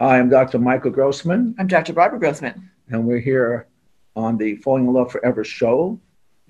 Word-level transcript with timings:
Hi, 0.00 0.16
I'm 0.16 0.28
Dr. 0.28 0.60
Michael 0.60 0.92
Grossman. 0.92 1.56
I'm 1.58 1.66
Dr. 1.66 1.92
Barbara 1.92 2.20
Grossman. 2.20 2.70
And 2.88 3.04
we're 3.04 3.18
here 3.18 3.66
on 4.14 4.38
the 4.38 4.54
Falling 4.54 4.86
in 4.86 4.92
Love 4.92 5.10
Forever 5.10 5.42
show. 5.42 5.98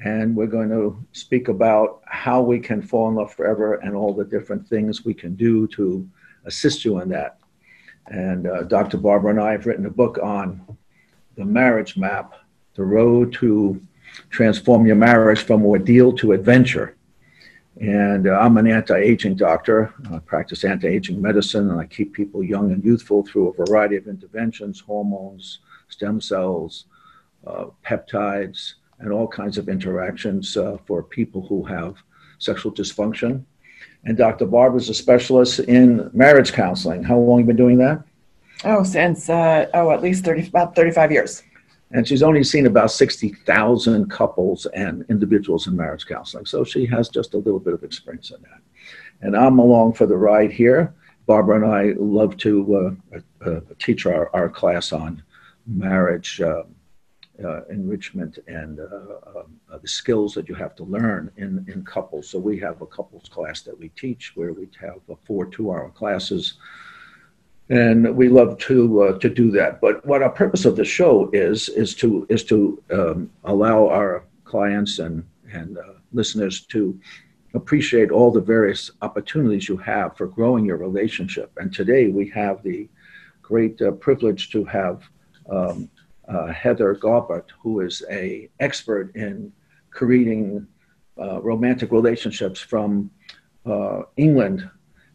And 0.05 0.37
we're 0.37 0.49
going 0.49 0.69
to 0.69 1.03
speak 1.13 1.49
about 1.49 2.03
how 2.05 2.43
we 2.43 2.61
can 2.61 2.83
fall 2.83 3.09
in 3.09 3.15
love 3.15 3.33
forever 3.33 3.77
and 3.77 3.97
all 3.97 4.13
the 4.13 4.27
different 4.27 4.69
things 4.69 5.07
we 5.07 5.15
can 5.15 5.35
do 5.35 5.67
to 5.69 6.07
assist 6.45 6.85
you 6.85 7.01
in 7.01 7.09
that. 7.09 7.39
And 8.09 8.47
uh, 8.47 8.65
Dr. 8.65 8.99
Barbara 8.99 9.31
and 9.31 9.41
I 9.41 9.53
have 9.53 9.65
written 9.65 9.87
a 9.87 9.91
book 9.91 10.19
on 10.23 10.61
the 11.39 11.47
marriage 11.47 11.97
map, 11.97 12.35
the 12.75 12.85
road 12.85 13.33
to 13.41 13.81
transform 14.29 14.87
your 14.87 14.97
marriage 14.97 15.41
from 15.41 15.65
ordeal 15.65 16.13
to 16.19 16.33
adventure. 16.33 16.98
And 17.81 18.27
uh, 18.27 18.33
I'm 18.33 18.57
an 18.57 18.67
anti 18.67 18.97
aging 18.97 19.37
doctor. 19.37 19.95
I 20.13 20.19
practice 20.19 20.65
anti 20.65 20.89
aging 20.89 21.23
medicine 21.23 21.71
and 21.71 21.81
I 21.81 21.87
keep 21.87 22.13
people 22.13 22.43
young 22.43 22.73
and 22.73 22.85
youthful 22.85 23.25
through 23.25 23.49
a 23.51 23.65
variety 23.67 23.97
of 23.97 24.09
interventions 24.09 24.81
hormones, 24.81 25.61
stem 25.89 26.21
cells, 26.21 26.87
uh, 27.47 27.67
peptides, 27.87 28.75
and 28.99 29.13
all 29.13 29.29
kinds 29.29 29.59
of 29.59 29.69
interactions 29.69 30.57
uh, 30.57 30.77
for 30.87 31.05
people 31.05 31.47
who 31.47 31.63
have 31.65 31.97
sexual 32.39 32.73
dysfunction. 32.73 33.45
And 34.05 34.17
Dr. 34.17 34.47
Barbara 34.47 34.81
is 34.81 34.89
a 34.89 34.95
specialist 34.95 35.61
in 35.61 36.11
marriage 36.13 36.53
counseling. 36.53 37.05
How 37.05 37.19
long 37.19 37.39
have 37.39 37.47
you 37.47 37.55
been 37.55 37.57
doing 37.57 37.79
that? 37.79 38.03
Oh, 38.65 38.83
since, 38.83 39.29
uh, 39.29 39.69
oh, 39.75 39.93
at 39.93 40.03
least 40.03 40.25
30, 40.25 40.49
about 40.49 40.75
35 40.75 41.13
years 41.13 41.43
and 41.91 42.07
she's 42.07 42.23
only 42.23 42.45
seen 42.45 42.67
about 42.67 42.91
60,000 42.91 44.11
couples 44.11 44.67
and 44.67 45.05
individuals 45.09 45.67
in 45.67 45.77
marriage 45.77 46.07
counseling. 46.07 46.45
So 46.45 46.65
she 46.65 46.85
has 46.87 47.09
just 47.09 47.35
a 47.35 47.39
little 47.39 47.61
bit 47.61 47.75
of 47.75 47.83
experience 47.83 48.31
in 48.31 48.43
that. 48.43 48.61
And 49.23 49.37
I'm 49.37 49.59
along 49.59 49.95
for 49.95 50.07
the 50.07 50.17
ride 50.17 50.53
here. 50.53 50.95
Barbara 51.27 51.57
and 51.57 51.67
I 51.67 51.95
love 51.99 52.37
to 52.39 52.97
uh, 53.15 53.19
uh, 53.49 53.61
teach 53.79 54.07
our, 54.07 54.35
our 54.35 54.49
class 54.49 54.93
on 54.93 55.23
marriage 55.67 56.41
uh, 56.41 56.63
uh 57.45 57.65
enrichment 57.67 58.39
and 58.49 58.81
uh, 58.81 59.43
uh, 59.71 59.79
the 59.81 59.87
skills 59.87 60.35
that 60.35 60.49
you 60.49 60.55
have 60.55 60.75
to 60.75 60.85
learn 60.85 61.31
in, 61.37 61.65
in 61.69 61.85
couples. 61.85 62.29
So 62.29 62.39
we 62.39 62.59
have 62.61 62.81
a 62.81 62.87
couples 62.87 63.29
class 63.29 63.61
that 63.63 63.79
we 63.79 63.91
teach 63.91 64.33
where 64.35 64.53
we 64.53 64.69
have 64.81 64.99
four 65.25 65.45
two 65.45 65.71
hour 65.71 65.91
classes 65.91 66.55
and 67.71 68.17
we 68.17 68.29
love 68.29 68.59
to 68.59 69.03
uh, 69.03 69.19
to 69.19 69.29
do 69.29 69.51
that. 69.53 69.81
But 69.81 70.05
what 70.07 70.23
our 70.23 70.31
purpose 70.31 70.65
of 70.65 70.77
the 70.77 70.85
show 70.85 71.31
is 71.33 71.69
is 71.69 71.95
to 71.97 72.27
is 72.29 72.45
to 72.45 72.83
um, 72.91 73.31
allow 73.45 73.89
our 73.89 74.25
clients 74.45 74.99
and 74.99 75.25
and 75.53 75.79
uh, 75.79 75.83
listeners 76.13 76.61
to 76.67 76.99
appreciate 77.55 78.11
all 78.11 78.31
the 78.31 78.41
various 78.41 78.91
opportunities 79.03 79.69
you 79.69 79.77
have 79.77 80.17
for 80.17 80.27
growing 80.27 80.65
your 80.65 80.77
relationship. 80.77 81.51
And 81.57 81.73
today 81.73 82.09
we 82.09 82.29
have 82.31 82.63
the 82.63 82.89
great 83.43 83.81
uh, 83.81 83.93
privilege 83.93 84.51
to 84.51 84.65
have 84.67 85.03
um, 85.51 85.91
uh, 86.29 86.49
Heather 86.49 86.95
Garbutt, 86.95 87.47
who 87.63 87.81
is 87.81 88.03
a 88.11 88.51
expert 88.61 89.15
in 89.17 89.51
creating 89.91 90.67
uh, 91.19 91.41
romantic 91.41 91.91
relationships 91.91 92.61
from 92.61 93.11
uh, 93.65 94.03
England 94.17 94.69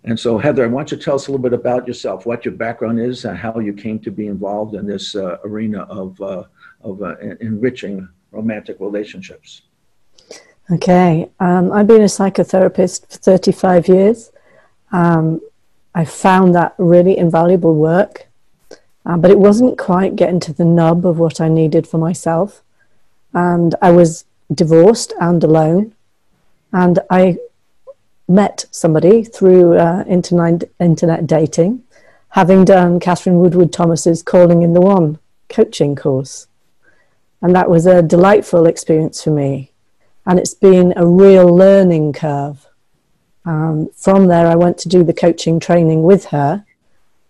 and 0.06 0.20
so, 0.20 0.38
Heather, 0.38 0.66
I 0.66 0.68
want 0.68 0.92
you 0.92 0.98
to 0.98 1.04
tell 1.04 1.16
us 1.16 1.28
a 1.28 1.32
little 1.32 1.42
bit 1.42 1.54
about 1.54 1.88
yourself, 1.88 2.26
what 2.26 2.44
your 2.44 2.54
background 2.54 3.00
is, 3.00 3.24
and 3.24 3.38
how 3.38 3.60
you 3.60 3.74
came 3.74 4.00
to 4.00 4.12
be 4.12 4.28
involved 4.28 4.76
in 4.76 4.86
this 4.86 5.16
uh, 5.16 5.38
arena 5.46 5.84
of, 5.84 6.20
uh, 6.22 6.44
of 6.82 7.02
uh, 7.02 7.16
enriching 7.40 8.08
romantic 8.32 8.78
relationships. 8.80 9.62
Okay, 10.72 11.30
um, 11.40 11.72
I've 11.72 11.88
been 11.88 12.02
a 12.02 12.06
psychotherapist 12.06 13.12
for 13.12 13.18
35 13.18 13.88
years. 13.88 14.32
Um, 14.92 15.42
I 15.96 16.06
found 16.06 16.54
that 16.56 16.76
really 16.78 17.18
invaluable 17.18 17.76
work, 17.76 18.28
uh, 19.06 19.18
but 19.18 19.32
it 19.32 19.40
wasn't 19.40 19.78
quite 19.78 20.16
getting 20.16 20.40
to 20.42 20.54
the 20.54 20.66
nub 20.66 21.06
of 21.06 21.18
what 21.18 21.40
I 21.40 21.48
needed 21.48 21.88
for 21.88 21.98
myself. 21.98 22.62
And 23.34 23.76
I 23.82 23.92
was 23.92 24.26
divorced 24.54 25.14
and 25.20 25.44
alone. 25.44 25.96
And 26.72 27.00
I 27.10 27.38
met 28.28 28.66
somebody 28.72 29.24
through 29.24 29.78
uh, 29.78 30.04
internet, 30.08 30.64
internet 30.80 31.28
dating, 31.28 31.84
having 32.30 32.66
done 32.66 33.00
Katherine 33.00 33.40
Woodward 33.40 33.72
Thomas's 33.72 34.24
Calling 34.24 34.62
in 34.62 34.74
the 34.74 34.82
One 34.82 35.20
coaching 35.50 35.96
course. 35.96 36.48
And 37.42 37.56
that 37.56 37.70
was 37.70 37.86
a 37.86 38.02
delightful 38.02 38.66
experience 38.66 39.24
for 39.24 39.32
me. 39.32 39.72
And 40.26 40.40
it's 40.40 40.54
been 40.54 40.94
a 40.96 41.06
real 41.06 41.48
learning 41.48 42.14
curve. 42.14 42.66
Um, 43.46 43.90
from 43.96 44.28
there, 44.28 44.48
I 44.48 44.56
went 44.56 44.78
to 44.80 44.90
do 44.90 45.04
the 45.04 45.14
coaching 45.14 45.60
training 45.60 46.04
with 46.04 46.26
her 46.26 46.66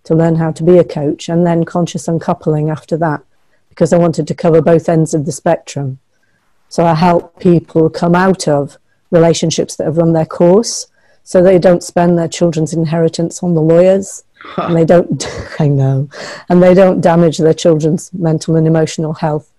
to 0.03 0.15
learn 0.15 0.35
how 0.35 0.51
to 0.51 0.63
be 0.63 0.77
a 0.77 0.83
coach, 0.83 1.29
and 1.29 1.47
then 1.47 1.63
conscious 1.63 2.07
uncoupling 2.07 2.69
after 2.69 2.97
that, 2.97 3.23
because 3.69 3.93
I 3.93 3.97
wanted 3.97 4.27
to 4.27 4.35
cover 4.35 4.61
both 4.61 4.89
ends 4.89 5.13
of 5.13 5.25
the 5.25 5.31
spectrum. 5.31 5.99
So 6.69 6.85
I 6.85 6.93
help 6.93 7.39
people 7.39 7.89
come 7.89 8.13
out 8.13 8.47
of 8.47 8.77
relationships 9.13 9.77
that 9.77 9.85
have 9.85 9.97
run 9.97 10.13
their 10.13 10.25
course. 10.25 10.87
So 11.23 11.41
they 11.41 11.57
don't 11.57 11.83
spend 11.83 12.17
their 12.17 12.27
children's 12.27 12.73
inheritance 12.73 13.41
on 13.41 13.53
the 13.53 13.61
lawyers. 13.61 14.23
Huh. 14.45 14.63
and 14.67 14.75
they 14.75 14.83
don't 14.83 15.25
i 15.59 15.69
know. 15.69 16.09
And 16.49 16.61
they 16.61 16.73
don't 16.73 16.99
damage 16.99 17.37
their 17.37 17.53
children's 17.53 18.13
mental 18.13 18.57
and 18.57 18.67
emotional 18.67 19.13
health 19.13 19.49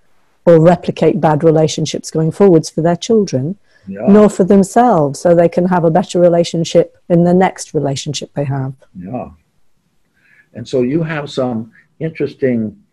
or 0.44 0.60
replicate 0.60 1.22
bad 1.22 1.43
relationships 1.43 2.10
going 2.10 2.32
forwards 2.32 2.69
for 2.69 2.82
their 2.82 2.97
children 2.97 3.56
yeah. 3.87 4.04
nor 4.06 4.28
for 4.28 4.44
themselves. 4.44 5.20
So 5.20 5.34
they 5.34 5.48
can 5.48 5.66
have 5.66 5.84
a 5.84 5.91
better 5.91 6.20
relationship 6.20 6.98
in 7.09 7.25
the 7.25 7.32
next 7.32 7.72
relationship 7.72 8.32
they 8.34 8.44
have. 8.44 8.75
Yeah. 8.94 9.31
And 10.53 10.69
so 10.69 10.82
you 10.82 11.03
have 11.03 11.31
some 11.31 11.72
interesting 11.98 12.84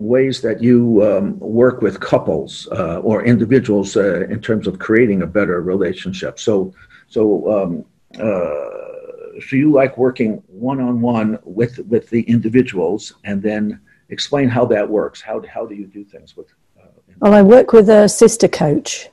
ways 0.00 0.40
that 0.40 0.62
you 0.62 1.04
um, 1.04 1.38
work 1.38 1.82
with 1.82 2.00
couples 2.00 2.66
uh, 2.72 2.98
or 3.00 3.22
individuals 3.24 3.96
uh, 3.96 4.26
in 4.28 4.40
terms 4.40 4.66
of 4.66 4.78
creating 4.78 5.22
a 5.22 5.26
better 5.26 5.60
relationship. 5.60 6.40
So, 6.40 6.72
so, 7.06 7.22
um, 7.52 7.84
uh, 8.18 9.40
so 9.40 9.56
you 9.56 9.70
like 9.70 9.96
working 9.98 10.42
one 10.46 10.80
on 10.80 11.00
one 11.00 11.38
with 11.44 11.78
with 11.80 12.08
the 12.10 12.22
individuals, 12.22 13.14
and 13.24 13.42
then 13.42 13.80
explain 14.08 14.48
how 14.48 14.64
that 14.66 14.88
works. 14.88 15.20
How 15.20 15.42
how 15.46 15.66
do 15.66 15.74
you 15.74 15.86
do 15.86 16.02
things 16.04 16.36
with? 16.36 16.48
Uh, 16.78 16.86
well, 17.20 17.34
I 17.34 17.42
work 17.42 17.72
with 17.72 17.88
a 17.88 18.08
sister 18.08 18.48
coach, 18.48 19.08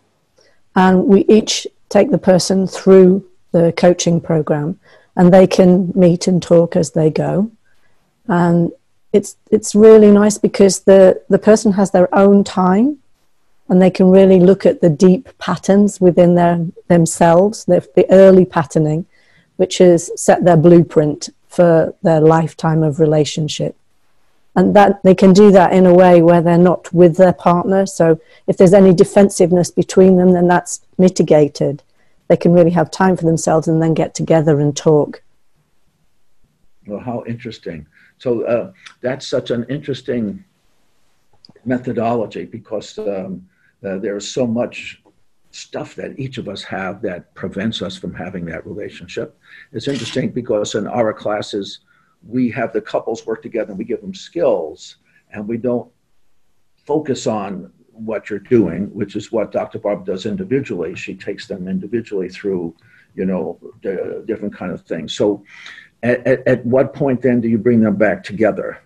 and 0.75 1.05
we 1.05 1.25
each 1.25 1.67
take 1.89 2.11
the 2.11 2.17
person 2.17 2.65
through 2.65 3.25
the 3.51 3.73
coaching 3.77 4.19
program, 4.19 4.79
and 5.15 5.33
they 5.33 5.47
can 5.47 5.91
meet 5.95 6.27
and 6.27 6.41
talk 6.41 6.75
as 6.75 6.91
they 6.91 7.09
go. 7.09 7.51
And 8.27 8.71
it's 9.17 9.35
it's 9.51 9.73
really 9.75 10.11
nice 10.11 10.37
because 10.37 10.75
the 10.81 11.01
the 11.33 11.39
person 11.49 11.71
has 11.73 11.89
their 11.91 12.09
own 12.23 12.43
time 12.43 12.87
and 13.69 13.81
they 13.81 13.93
can 13.97 14.09
really 14.09 14.39
look 14.39 14.65
at 14.65 14.79
the 14.79 14.89
deep 14.89 15.25
patterns 15.37 15.99
within 15.99 16.35
their 16.35 16.57
themselves 16.87 17.65
the, 17.65 17.79
the 17.95 18.05
early 18.23 18.45
patterning 18.45 19.05
which 19.57 19.79
has 19.79 20.11
set 20.15 20.45
their 20.45 20.55
blueprint 20.55 21.29
for 21.47 21.93
their 22.03 22.21
lifetime 22.21 22.83
of 22.83 22.99
relationship. 22.99 23.75
And 24.55 24.75
that 24.75 25.03
they 25.03 25.13
can 25.13 25.33
do 25.33 25.51
that 25.51 25.73
in 25.73 25.85
a 25.85 25.93
way 25.93 26.21
where 26.21 26.41
they're 26.41 26.57
not 26.57 26.91
with 26.93 27.17
their 27.17 27.33
partner. 27.33 27.85
So 27.85 28.19
if 28.47 28.57
there's 28.57 28.73
any 28.73 28.93
defensiveness 28.93 29.69
between 29.69 30.17
them 30.17 30.31
then 30.31 30.47
that's 30.47 30.81
mitigated. 30.97 31.83
They 32.27 32.37
can 32.37 32.53
really 32.53 32.71
have 32.71 32.89
time 32.91 33.17
for 33.17 33.25
themselves 33.25 33.67
and 33.67 33.81
then 33.81 33.93
get 33.93 34.13
together 34.13 34.59
and 34.59 34.75
talk. 34.75 35.21
Well 36.85 36.99
how 36.99 37.23
interesting 37.27 37.87
so 38.17 38.43
uh, 38.43 38.71
that's 39.01 39.27
such 39.27 39.51
an 39.51 39.65
interesting 39.69 40.43
methodology 41.65 42.45
because 42.45 42.97
um, 42.97 43.47
uh, 43.85 43.97
there's 43.97 44.27
so 44.27 44.47
much 44.47 45.01
stuff 45.51 45.95
that 45.95 46.19
each 46.19 46.37
of 46.37 46.47
us 46.47 46.63
have 46.63 47.01
that 47.01 47.33
prevents 47.33 47.81
us 47.81 47.97
from 47.97 48.13
having 48.13 48.45
that 48.45 48.65
relationship. 48.65 49.37
It's 49.71 49.87
interesting 49.87 50.29
because 50.29 50.75
in 50.75 50.87
our 50.87 51.13
classes, 51.13 51.79
we 52.27 52.49
have 52.51 52.73
the 52.73 52.81
couples 52.81 53.25
work 53.25 53.41
together 53.41 53.71
and 53.71 53.77
we 53.77 53.85
give 53.85 54.01
them 54.01 54.13
skills 54.13 54.97
and 55.31 55.47
we 55.47 55.57
don't 55.57 55.89
focus 56.85 57.27
on 57.27 57.71
what 57.91 58.29
you're 58.29 58.39
doing, 58.39 58.93
which 58.93 59.15
is 59.15 59.31
what 59.31 59.51
Dr. 59.51 59.79
Barb 59.79 60.05
does 60.05 60.25
individually. 60.25 60.95
She 60.95 61.15
takes 61.15 61.47
them 61.47 61.67
individually 61.67 62.29
through, 62.29 62.75
you 63.15 63.25
know, 63.25 63.59
different 64.25 64.55
kind 64.55 64.71
of 64.71 64.81
things. 64.81 65.13
So 65.15 65.43
at, 66.03 66.25
at, 66.27 66.47
at 66.47 66.65
what 66.65 66.93
point 66.93 67.21
then 67.21 67.41
do 67.41 67.47
you 67.47 67.57
bring 67.57 67.81
them 67.81 67.95
back 67.95 68.23
together? 68.23 68.79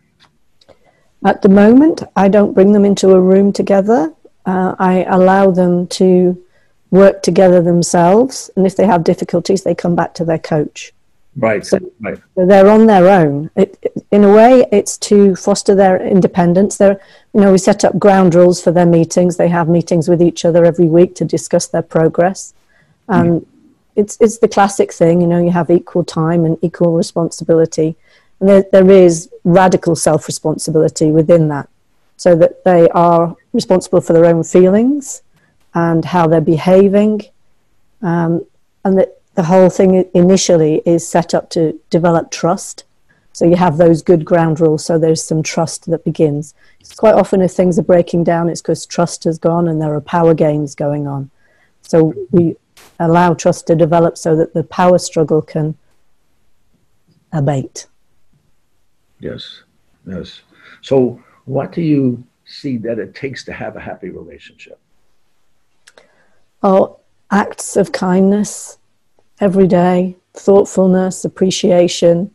At 1.25 1.41
the 1.41 1.49
moment, 1.49 2.01
I 2.15 2.29
don't 2.29 2.53
bring 2.53 2.71
them 2.71 2.85
into 2.85 3.11
a 3.11 3.19
room 3.19 3.53
together. 3.53 4.13
Uh, 4.45 4.75
I 4.79 5.03
allow 5.03 5.51
them 5.51 5.87
to 5.87 6.43
work 6.89 7.21
together 7.21 7.61
themselves, 7.61 8.49
and 8.55 8.65
if 8.65 8.75
they 8.75 8.85
have 8.85 9.03
difficulties, 9.03 9.63
they 9.63 9.75
come 9.75 9.95
back 9.95 10.13
to 10.15 10.25
their 10.25 10.39
coach. 10.39 10.93
Right, 11.37 11.65
So- 11.65 11.79
right. 12.01 12.17
So 12.35 12.45
they're 12.45 12.67
on 12.69 12.87
their 12.87 13.07
own. 13.07 13.49
It, 13.55 13.77
it- 13.81 13.93
in 14.11 14.23
a 14.25 14.33
way, 14.33 14.65
it's 14.71 14.97
to 14.97 15.35
foster 15.35 15.73
their 15.75 16.01
independence. 16.01 16.75
They're, 16.77 16.99
you 17.33 17.39
know, 17.39 17.51
we 17.53 17.57
set 17.57 17.85
up 17.85 17.97
ground 17.97 18.35
rules 18.35 18.61
for 18.61 18.71
their 18.71 18.85
meetings. 18.85 19.37
They 19.37 19.47
have 19.47 19.69
meetings 19.69 20.09
with 20.09 20.21
each 20.21 20.43
other 20.43 20.65
every 20.65 20.87
week 20.87 21.15
to 21.15 21.25
discuss 21.25 21.67
their 21.67 21.81
progress. 21.83 22.53
Um, 23.07 23.45
It's 23.95 24.17
it's 24.19 24.38
the 24.38 24.47
classic 24.47 24.93
thing, 24.93 25.21
you 25.21 25.27
know. 25.27 25.43
You 25.43 25.51
have 25.51 25.69
equal 25.69 26.03
time 26.03 26.45
and 26.45 26.57
equal 26.61 26.95
responsibility, 26.95 27.95
and 28.39 28.49
there, 28.49 28.65
there 28.71 28.89
is 28.89 29.29
radical 29.43 29.95
self 29.95 30.27
responsibility 30.27 31.11
within 31.11 31.47
that, 31.49 31.69
so 32.17 32.35
that 32.35 32.63
they 32.63 32.89
are 32.89 33.35
responsible 33.53 34.01
for 34.01 34.13
their 34.13 34.25
own 34.25 34.43
feelings 34.43 35.23
and 35.73 36.05
how 36.05 36.27
they're 36.27 36.41
behaving, 36.41 37.21
um, 38.01 38.45
and 38.83 38.97
that 38.97 39.19
the 39.35 39.43
whole 39.43 39.69
thing 39.69 40.09
initially 40.13 40.81
is 40.85 41.07
set 41.07 41.33
up 41.33 41.49
to 41.49 41.79
develop 41.89 42.31
trust. 42.31 42.83
So 43.33 43.45
you 43.45 43.55
have 43.55 43.77
those 43.77 44.01
good 44.01 44.25
ground 44.25 44.59
rules, 44.59 44.83
so 44.83 44.99
there's 44.99 45.23
some 45.23 45.41
trust 45.41 45.89
that 45.89 46.03
begins. 46.03 46.53
It's 46.81 46.93
quite 46.93 47.15
often, 47.15 47.41
if 47.41 47.51
things 47.51 47.79
are 47.79 47.83
breaking 47.83 48.25
down, 48.25 48.49
it's 48.49 48.61
because 48.61 48.85
trust 48.85 49.23
has 49.23 49.39
gone 49.39 49.69
and 49.69 49.81
there 49.81 49.93
are 49.95 50.01
power 50.01 50.33
games 50.33 50.75
going 50.75 51.07
on. 51.07 51.29
So 51.81 52.13
we 52.31 52.57
allow 52.99 53.33
trust 53.33 53.67
to 53.67 53.75
develop 53.75 54.17
so 54.17 54.35
that 54.35 54.53
the 54.53 54.63
power 54.63 54.97
struggle 54.97 55.41
can 55.41 55.75
abate. 57.33 57.87
Yes, 59.19 59.63
yes. 60.07 60.41
So, 60.81 61.21
what 61.45 61.71
do 61.71 61.81
you 61.81 62.23
see 62.45 62.77
that 62.77 62.99
it 62.99 63.15
takes 63.15 63.43
to 63.45 63.53
have 63.53 63.75
a 63.75 63.79
happy 63.79 64.09
relationship? 64.09 64.79
Oh, 66.63 66.99
acts 67.31 67.75
of 67.75 67.91
kindness 67.91 68.77
every 69.39 69.67
day, 69.67 70.15
thoughtfulness, 70.33 71.25
appreciation, 71.25 72.31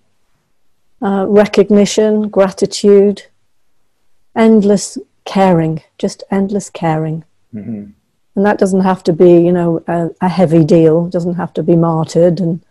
uh, 1.02 1.26
recognition, 1.28 2.28
gratitude, 2.28 3.26
endless 4.34 4.98
caring, 5.24 5.82
just 5.98 6.22
endless 6.30 6.70
caring. 6.70 7.24
Mhm. 7.54 7.92
And 8.36 8.44
that 8.44 8.58
doesn't 8.58 8.82
have 8.82 9.02
to 9.04 9.14
be, 9.14 9.32
you 9.32 9.50
know, 9.50 9.82
a, 9.88 10.10
a 10.20 10.28
heavy 10.28 10.62
deal. 10.62 11.06
It 11.06 11.12
doesn't 11.12 11.34
have 11.34 11.54
to 11.54 11.62
be 11.62 11.74
martyred 11.74 12.38
and 12.38 12.62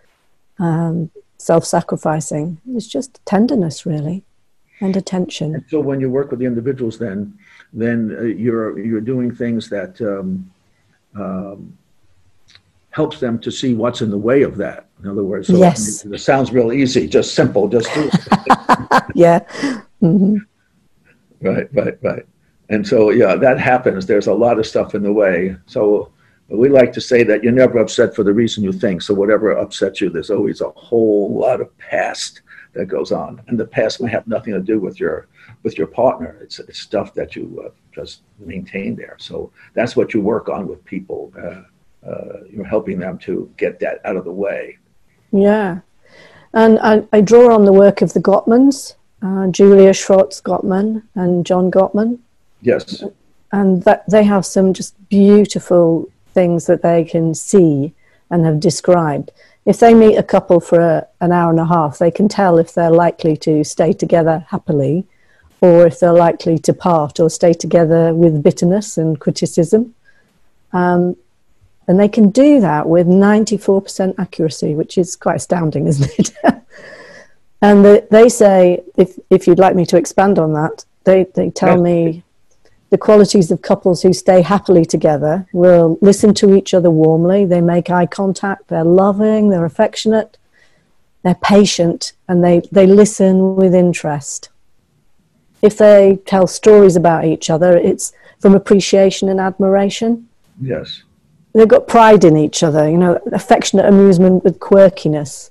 um, 0.59 1.09
self-sacrificing. 1.39 2.61
It's 2.75 2.87
just 2.87 3.19
tenderness, 3.25 3.83
really, 3.83 4.23
and 4.79 4.95
attention. 4.95 5.55
And 5.55 5.65
so, 5.67 5.79
when 5.79 5.99
you 5.99 6.09
work 6.11 6.29
with 6.29 6.39
the 6.39 6.45
individuals, 6.45 6.99
then 6.99 7.37
then 7.73 8.15
uh, 8.17 8.21
you're 8.23 8.77
you're 8.77 9.01
doing 9.01 9.33
things 9.33 9.67
that 9.69 9.99
um, 10.01 10.51
um, 11.15 11.75
helps 12.91 13.19
them 13.19 13.39
to 13.39 13.51
see 13.51 13.73
what's 13.73 14.01
in 14.01 14.11
the 14.11 14.17
way 14.17 14.43
of 14.43 14.57
that. 14.57 14.85
In 15.03 15.09
other 15.09 15.23
words, 15.23 15.47
so 15.47 15.57
Yes. 15.57 16.05
it 16.05 16.19
sounds 16.19 16.51
real 16.51 16.71
easy, 16.71 17.07
just 17.07 17.33
simple, 17.33 17.67
just 17.67 17.93
do 17.93 18.07
it. 18.07 18.13
yeah. 19.15 19.39
hmm 19.99 20.37
Right, 21.41 21.67
right, 21.73 21.97
right. 22.01 22.25
And 22.69 22.85
so, 22.87 23.11
yeah, 23.11 23.35
that 23.35 23.59
happens. 23.59 24.05
There's 24.05 24.27
a 24.27 24.33
lot 24.33 24.59
of 24.59 24.65
stuff 24.65 24.95
in 24.95 25.03
the 25.03 25.13
way. 25.13 25.55
So, 25.65 26.11
we 26.47 26.69
like 26.69 26.93
to 26.93 27.01
say 27.01 27.23
that 27.23 27.43
you're 27.43 27.51
never 27.51 27.79
upset 27.79 28.15
for 28.15 28.23
the 28.23 28.33
reason 28.33 28.63
you 28.63 28.71
think. 28.71 29.01
So, 29.01 29.13
whatever 29.13 29.51
upsets 29.57 30.01
you, 30.01 30.09
there's 30.09 30.31
always 30.31 30.61
a 30.61 30.69
whole 30.71 31.37
lot 31.37 31.61
of 31.61 31.75
past 31.77 32.41
that 32.73 32.85
goes 32.87 33.11
on, 33.11 33.41
and 33.47 33.59
the 33.59 33.65
past 33.65 34.01
may 34.01 34.11
have 34.11 34.27
nothing 34.27 34.53
to 34.53 34.59
do 34.59 34.79
with 34.79 34.99
your 34.99 35.27
with 35.63 35.77
your 35.77 35.87
partner. 35.87 36.37
It's, 36.41 36.59
it's 36.59 36.79
stuff 36.79 37.13
that 37.15 37.35
you 37.35 37.63
uh, 37.65 37.69
just 37.91 38.21
maintain 38.39 38.95
there. 38.95 39.15
So 39.19 39.51
that's 39.73 39.95
what 39.95 40.13
you 40.13 40.21
work 40.21 40.49
on 40.49 40.67
with 40.67 40.83
people. 40.85 41.33
Uh, 41.37 41.63
uh, 42.07 42.43
you're 42.51 42.65
helping 42.65 42.99
them 42.99 43.17
to 43.19 43.51
get 43.57 43.79
that 43.79 43.99
out 44.05 44.15
of 44.15 44.25
the 44.25 44.31
way. 44.31 44.77
Yeah. 45.31 45.79
And 46.53 46.79
I, 46.79 47.03
I 47.11 47.21
draw 47.21 47.53
on 47.53 47.65
the 47.65 47.73
work 47.73 48.01
of 48.01 48.13
the 48.13 48.21
Gottmans, 48.21 48.95
uh, 49.21 49.47
Julia 49.47 49.91
Schwartz 49.93 50.39
Gottman 50.39 51.03
and 51.15 51.45
John 51.45 51.71
Gottman. 51.71 52.19
Yes. 52.65 53.03
And 53.51 53.83
that 53.83 54.03
they 54.09 54.23
have 54.23 54.45
some 54.45 54.73
just 54.73 54.93
beautiful 55.09 56.09
things 56.33 56.65
that 56.65 56.81
they 56.81 57.05
can 57.05 57.33
see 57.35 57.93
and 58.29 58.45
have 58.45 58.59
described. 58.59 59.31
If 59.65 59.79
they 59.79 59.93
meet 59.93 60.17
a 60.17 60.23
couple 60.23 60.59
for 60.59 60.79
a, 60.79 61.07
an 61.21 61.31
hour 61.31 61.49
and 61.51 61.59
a 61.59 61.65
half, 61.65 61.97
they 61.97 62.11
can 62.11 62.27
tell 62.27 62.57
if 62.57 62.73
they're 62.73 62.91
likely 62.91 63.37
to 63.37 63.63
stay 63.63 63.93
together 63.93 64.45
happily 64.49 65.05
or 65.61 65.87
if 65.87 65.99
they're 65.99 66.13
likely 66.13 66.57
to 66.59 66.73
part 66.73 67.19
or 67.19 67.29
stay 67.29 67.53
together 67.53 68.13
with 68.13 68.43
bitterness 68.43 68.97
and 68.97 69.19
criticism. 69.19 69.95
Um, 70.73 71.15
and 71.87 71.99
they 71.99 72.09
can 72.09 72.29
do 72.29 72.59
that 72.61 72.87
with 72.89 73.07
94% 73.07 74.15
accuracy, 74.17 74.75
which 74.75 74.97
is 74.97 75.15
quite 75.15 75.37
astounding, 75.37 75.87
isn't 75.91 76.19
it? 76.19 76.33
and 77.61 77.85
the, 77.85 78.07
they 78.11 78.27
say, 78.27 78.83
if, 78.97 79.17
if 79.29 79.47
you'd 79.47 79.59
like 79.59 79.75
me 79.75 79.85
to 79.85 79.97
expand 79.97 80.37
on 80.39 80.53
that, 80.53 80.83
they, 81.05 81.25
they 81.35 81.49
tell 81.51 81.77
Yes. 81.77 81.81
me 81.81 82.23
the 82.89 82.97
qualities 82.97 83.51
of 83.51 83.61
couples 83.61 84.01
who 84.03 84.13
stay 84.13 84.41
happily 84.41 84.85
together 84.85 85.47
will 85.53 85.97
listen 86.01 86.33
to 86.35 86.55
each 86.55 86.73
other 86.73 86.91
warmly, 86.91 87.45
they 87.45 87.61
make 87.61 87.89
eye 87.89 88.05
contact, 88.05 88.67
they're 88.67 88.83
loving, 88.83 89.49
they're 89.49 89.65
affectionate, 89.65 90.37
they're 91.23 91.35
patient, 91.35 92.13
and 92.27 92.43
they, 92.43 92.61
they 92.71 92.85
listen 92.85 93.55
with 93.55 93.73
interest. 93.73 94.49
If 95.61 95.77
they 95.77 96.19
tell 96.25 96.45
stories 96.45 96.95
about 96.95 97.25
each 97.25 97.49
other, 97.49 97.75
it's 97.75 98.13
from 98.39 98.53
appreciation 98.53 99.29
and 99.29 99.39
admiration 99.39 100.27
Yes. 100.61 101.03
they've 101.53 101.67
got 101.67 101.87
pride 101.87 102.23
in 102.23 102.37
each 102.37 102.61
other, 102.63 102.87
you 102.89 102.97
know, 102.97 103.19
affectionate 103.31 103.87
amusement 103.87 104.43
with 104.43 104.59
quirkiness 104.59 105.49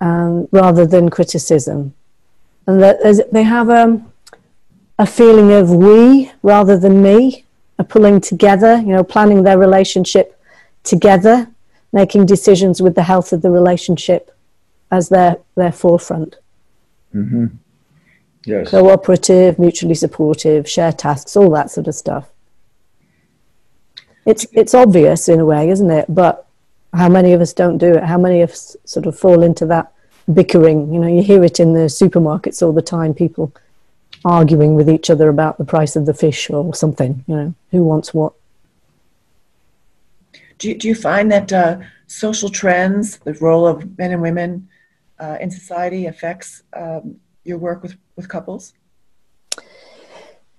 um, 0.00 0.48
rather 0.50 0.84
than 0.86 1.08
criticism. 1.08 1.94
And 2.66 2.82
that 2.82 3.28
they 3.32 3.44
have 3.44 3.70
um, 3.70 4.12
a 4.98 5.06
feeling 5.06 5.52
of 5.52 5.70
we 5.70 6.30
rather 6.42 6.78
than 6.78 7.02
me, 7.02 7.44
a 7.78 7.84
pulling 7.84 8.20
together, 8.20 8.78
you 8.78 8.88
know, 8.88 9.04
planning 9.04 9.42
their 9.42 9.58
relationship 9.58 10.40
together, 10.82 11.48
making 11.92 12.26
decisions 12.26 12.80
with 12.80 12.94
the 12.94 13.02
health 13.02 13.32
of 13.32 13.42
the 13.42 13.50
relationship 13.50 14.34
as 14.90 15.08
their, 15.08 15.36
their 15.56 15.72
forefront. 15.72 16.36
hmm 17.12 17.46
Yes. 18.44 18.70
Cooperative, 18.70 19.58
mutually 19.58 19.96
supportive, 19.96 20.68
share 20.68 20.92
tasks, 20.92 21.36
all 21.36 21.50
that 21.50 21.68
sort 21.68 21.88
of 21.88 21.96
stuff. 21.96 22.30
It's 24.24 24.46
it's 24.52 24.72
obvious 24.72 25.28
in 25.28 25.40
a 25.40 25.44
way, 25.44 25.68
isn't 25.68 25.90
it? 25.90 26.06
But 26.08 26.46
how 26.94 27.08
many 27.08 27.32
of 27.32 27.40
us 27.40 27.52
don't 27.52 27.78
do 27.78 27.94
it? 27.94 28.04
How 28.04 28.18
many 28.18 28.42
of 28.42 28.50
us 28.50 28.76
sort 28.84 29.06
of 29.06 29.18
fall 29.18 29.42
into 29.42 29.66
that 29.66 29.92
bickering? 30.32 30.92
You 30.94 31.00
know, 31.00 31.08
you 31.08 31.24
hear 31.24 31.42
it 31.42 31.58
in 31.58 31.72
the 31.72 31.86
supermarkets 31.86 32.62
all 32.62 32.72
the 32.72 32.82
time. 32.82 33.14
People 33.14 33.52
arguing 34.26 34.74
with 34.74 34.90
each 34.90 35.08
other 35.08 35.28
about 35.28 35.56
the 35.56 35.64
price 35.64 35.94
of 35.96 36.04
the 36.04 36.14
fish 36.14 36.50
or 36.50 36.74
something. 36.74 37.24
You 37.28 37.36
know, 37.36 37.54
who 37.70 37.84
wants 37.84 38.12
what? 38.12 38.32
Do 40.58 40.68
you, 40.68 40.74
do 40.76 40.88
you 40.88 40.94
find 40.94 41.30
that 41.30 41.52
uh, 41.52 41.78
social 42.06 42.48
trends, 42.48 43.18
the 43.18 43.34
role 43.34 43.66
of 43.66 43.98
men 43.98 44.10
and 44.12 44.22
women 44.22 44.68
uh, 45.18 45.36
in 45.40 45.50
society, 45.50 46.06
affects 46.06 46.62
um, 46.72 47.16
your 47.44 47.58
work 47.58 47.82
with, 47.82 47.96
with 48.16 48.28
couples? 48.28 48.72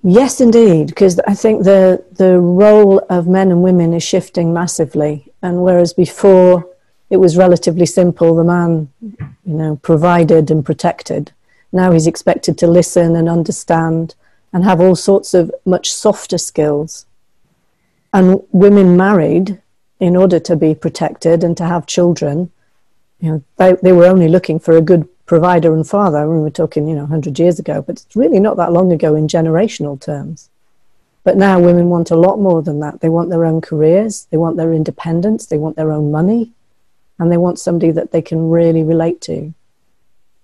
Yes, 0.04 0.40
indeed, 0.40 0.88
because 0.88 1.20
I 1.28 1.34
think 1.34 1.64
the 1.64 2.04
the 2.12 2.40
role 2.40 3.00
of 3.10 3.28
men 3.28 3.52
and 3.52 3.64
women 3.64 3.94
is 3.94 4.04
shifting 4.04 4.54
massively, 4.54 5.34
and 5.42 5.64
whereas 5.64 5.92
before 5.92 6.70
it 7.10 7.18
was 7.18 7.36
relatively 7.36 7.86
simple, 7.86 8.36
the 8.36 8.44
man, 8.44 8.90
you 9.02 9.54
know, 9.60 9.76
provided 9.78 10.52
and 10.52 10.64
protected. 10.64 11.32
Now 11.72 11.92
he's 11.92 12.08
expected 12.08 12.58
to 12.60 12.68
listen 12.68 13.16
and 13.16 13.28
understand 13.30 14.16
and 14.54 14.64
have 14.64 14.80
all 14.80 14.96
sorts 14.96 15.34
of 15.34 15.52
much 15.66 15.92
softer 15.92 16.38
skills. 16.38 17.06
And 18.14 18.42
women 18.52 18.96
married 18.96 19.62
in 20.00 20.16
order 20.16 20.40
to 20.40 20.56
be 20.56 20.74
protected 20.74 21.44
and 21.44 21.58
to 21.58 21.66
have 21.66 21.86
children, 21.86 22.52
you 23.20 23.32
know, 23.32 23.44
they, 23.58 23.74
they 23.82 23.92
were 23.92 24.06
only 24.06 24.28
looking 24.28 24.60
for 24.60 24.78
a 24.78 24.82
good 24.82 25.08
provider 25.26 25.74
and 25.74 25.88
father. 25.88 26.28
When 26.28 26.38
we 26.38 26.44
were 26.44 26.50
talking, 26.50 26.88
you 26.88 26.96
know, 26.96 27.02
100 27.02 27.38
years 27.38 27.60
ago, 27.60 27.82
but 27.82 28.04
it's 28.04 28.16
really 28.16 28.40
not 28.40 28.58
that 28.58 28.72
long 28.72 28.92
ago 28.92 29.16
in 29.16 29.28
generational 29.28 30.00
terms. 30.00 30.50
But 31.24 31.36
now 31.36 31.60
women 31.60 31.90
want 31.90 32.10
a 32.10 32.16
lot 32.16 32.40
more 32.40 32.62
than 32.62 32.80
that. 32.80 33.02
They 33.02 33.10
want 33.10 33.30
their 33.30 33.44
own 33.44 33.60
careers, 33.60 34.28
they 34.32 34.38
want 34.38 34.56
their 34.56 34.72
independence, 34.72 35.46
they 35.46 35.58
want 35.58 35.76
their 35.76 35.92
own 35.92 36.10
money, 36.10 36.54
and 37.20 37.32
they 37.32 37.38
want 37.38 37.60
somebody 37.60 37.92
that 37.92 38.12
they 38.12 38.22
can 38.22 38.50
really 38.50 38.84
relate 38.84 39.20
to. 39.22 39.54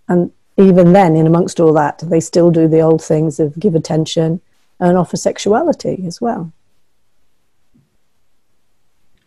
And 0.10 0.32
even 0.58 0.94
then, 0.94 1.16
in 1.16 1.26
amongst 1.26 1.60
all 1.60 1.74
that, 1.74 2.00
they 2.00 2.20
still 2.20 2.52
do 2.52 2.68
the 2.68 2.82
old 2.82 3.04
things 3.04 3.40
of 3.40 3.60
give 3.60 3.76
attention 3.76 4.42
and 4.80 4.98
offer 4.98 5.18
sexuality 5.18 6.04
as 6.06 6.22
well. 6.22 6.52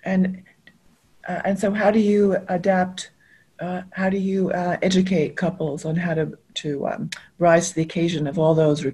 And 0.04 0.42
uh, 1.28 1.42
and 1.45 1.59
so, 1.59 1.73
how 1.73 1.90
do 1.90 1.99
you 1.99 2.37
adapt 2.49 3.11
uh, 3.59 3.83
how 3.92 4.11
do 4.11 4.18
you 4.18 4.50
uh, 4.50 4.76
educate 4.83 5.37
couples 5.37 5.85
on 5.85 5.97
how 5.97 6.14
to 6.14 6.38
to 6.54 6.87
um, 6.88 7.11
rise 7.38 7.71
to 7.71 7.76
the 7.76 7.83
occasion 7.83 8.26
of 8.26 8.38
all 8.38 8.54
those 8.54 8.87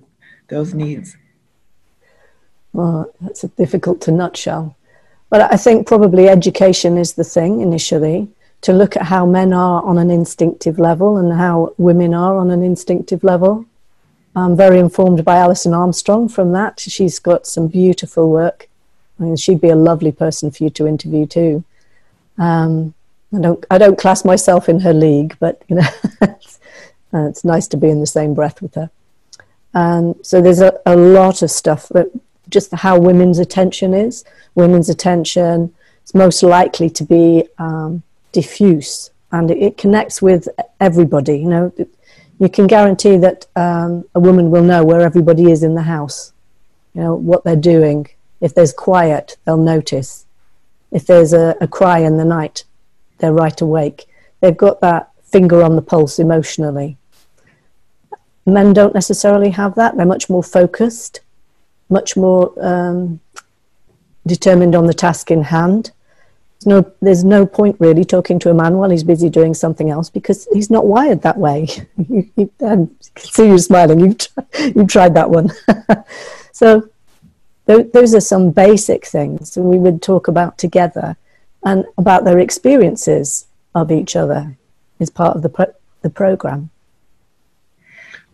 those 0.49 0.75
needs? 0.75 1.17
Well, 2.73 3.13
that's 3.21 3.43
difficult 3.43 4.01
to 4.03 4.13
nutshell, 4.13 4.77
but 5.29 5.53
I 5.53 5.57
think 5.57 5.87
probably 5.87 6.29
education 6.29 6.97
is 6.97 7.15
the 7.15 7.25
thing 7.25 7.61
initially 7.61 8.29
to 8.63 8.73
look 8.73 8.97
at 8.97 9.03
how 9.03 9.27
men 9.27 9.53
are 9.53 9.83
on 9.83 9.99
an 9.99 10.11
instinctive 10.11 10.79
level 10.79 11.17
and 11.17 11.33
how 11.33 11.75
women 11.79 12.15
are 12.15 12.39
on 12.39 12.51
an 12.51 12.63
instinctive 12.63 13.23
level. 13.23 13.67
I'm 14.35 14.57
very 14.57 14.79
informed 14.79 15.25
by 15.25 15.37
Alison 15.37 15.75
Armstrong 15.75 16.29
from 16.29 16.53
that. 16.53 16.81
She's 16.81 17.19
got 17.19 17.47
some 17.47 17.69
beautiful 17.69 18.31
work. 18.31 18.69
I 19.19 19.25
mean, 19.25 19.37
she'd 19.37 19.61
be 19.61 19.69
a 19.69 19.77
lovely 19.77 20.13
person 20.13 20.51
for 20.51 20.65
you 20.65 20.71
to 20.71 20.87
interview 20.87 21.27
too. 21.27 21.65
Um, 22.39 22.95
I 23.35 23.41
don't, 23.41 23.65
I 23.71 23.79
don't 23.79 23.99
class 23.99 24.25
myself 24.25 24.69
in 24.69 24.81
her 24.81 24.95
league, 24.95 25.37
but 25.39 25.63
you 25.69 25.77
know, 25.77 25.89
it's, 26.23 26.61
uh, 27.15 27.29
it's, 27.29 27.45
nice 27.45 27.67
to 27.69 27.77
be 27.77 27.91
in 27.91 28.01
the 28.01 28.07
same 28.07 28.33
breath 28.33 28.63
with 28.63 28.75
her. 28.75 28.91
And 29.75 30.15
so 30.23 30.41
there's 30.41 30.61
a, 30.61 30.79
a 30.87 30.97
lot 30.97 31.43
of 31.43 31.51
stuff 31.51 31.89
that 31.91 32.09
just 32.49 32.73
how 32.73 32.99
women's 32.99 33.39
attention 33.39 33.93
is. 33.93 34.25
Women's 34.55 34.89
attention 34.89 35.75
is 36.05 36.15
most 36.15 36.43
likely 36.43 36.91
to 36.91 37.05
be 37.05 37.49
um, 37.59 38.03
diffuse 38.33 39.11
and 39.31 39.51
it, 39.51 39.79
connects 39.79 40.21
with 40.21 40.49
everybody. 40.81 41.39
You 41.39 41.49
know, 41.49 41.73
you 42.39 42.49
can 42.49 42.67
guarantee 42.67 43.17
that 43.19 43.47
um, 43.57 44.05
a 44.15 44.21
woman 44.21 44.51
will 44.51 44.63
know 44.63 44.85
where 44.85 45.01
everybody 45.01 45.51
is 45.51 45.63
in 45.63 45.75
the 45.75 45.83
house. 45.83 46.33
You 46.95 47.03
know 47.03 47.15
what 47.15 47.45
they're 47.45 47.57
doing. 47.57 48.09
If 48.41 48.55
there's 48.55 48.73
quiet, 48.73 49.37
they'll 49.45 49.57
notice. 49.57 50.27
If 50.91 51.07
there's 51.07 51.33
a, 51.33 51.57
a 51.61 51.69
cry 51.69 52.01
in 52.01 52.17
the 52.17 52.25
night, 52.25 52.65
they're 53.19 53.33
right 53.33 53.59
awake. 53.61 54.07
They've 54.41 54.57
got 54.57 54.81
that 54.81 55.11
finger 55.23 55.63
on 55.63 55.77
the 55.77 55.83
pulse 55.83 56.19
emotionally. 56.19 56.99
Men 58.45 58.73
don't 58.73 58.95
necessarily 58.95 59.51
have 59.51 59.77
that. 59.77 59.97
They're 59.97 60.05
much 60.05 60.29
more 60.29 60.43
focused, 60.43 61.21
much 61.89 62.17
more 62.17 62.53
um, 62.61 63.21
determined 64.27 64.75
on 64.75 64.87
the 64.87 64.95
task 64.95 65.31
in 65.31 65.45
hand 65.45 65.93
no, 66.67 66.93
there's 67.01 67.25
no 67.25 67.47
point 67.47 67.77
really 67.79 68.05
talking 68.05 68.39
to 68.41 68.51
a 68.51 68.55
man 68.55 68.77
while 68.77 68.91
he's 68.91 69.05
busy 69.05 69.29
doing 69.29 69.55
something 69.55 69.91
else 69.91 70.11
because 70.11 70.49
he's 70.53 70.71
not 70.71 70.87
wired 70.87 71.23
that 71.23 71.39
way. 71.39 71.69
I 72.61 72.89
see 73.17 73.47
you 73.47 73.59
smiling. 73.59 74.01
You've, 74.01 74.75
you've 74.75 74.89
tried 74.89 75.15
that 75.15 75.31
one. 75.31 75.51
so 76.53 76.89
th- 77.67 77.93
those 77.93 78.15
are 78.15 78.21
some 78.21 78.51
basic 78.51 79.07
things 79.07 79.55
that 79.55 79.63
we 79.63 79.79
would 79.79 80.03
talk 80.03 80.29
about 80.29 80.59
together 80.59 81.17
and 81.65 81.85
about 81.99 82.25
their 82.25 82.39
experiences 82.39 83.47
of 83.75 83.91
each 83.91 84.17
other 84.17 84.57
is 84.99 85.11
part 85.11 85.37
of 85.37 85.43
the, 85.43 85.49
pro- 85.49 85.75
the 86.03 86.11
program. 86.11 86.71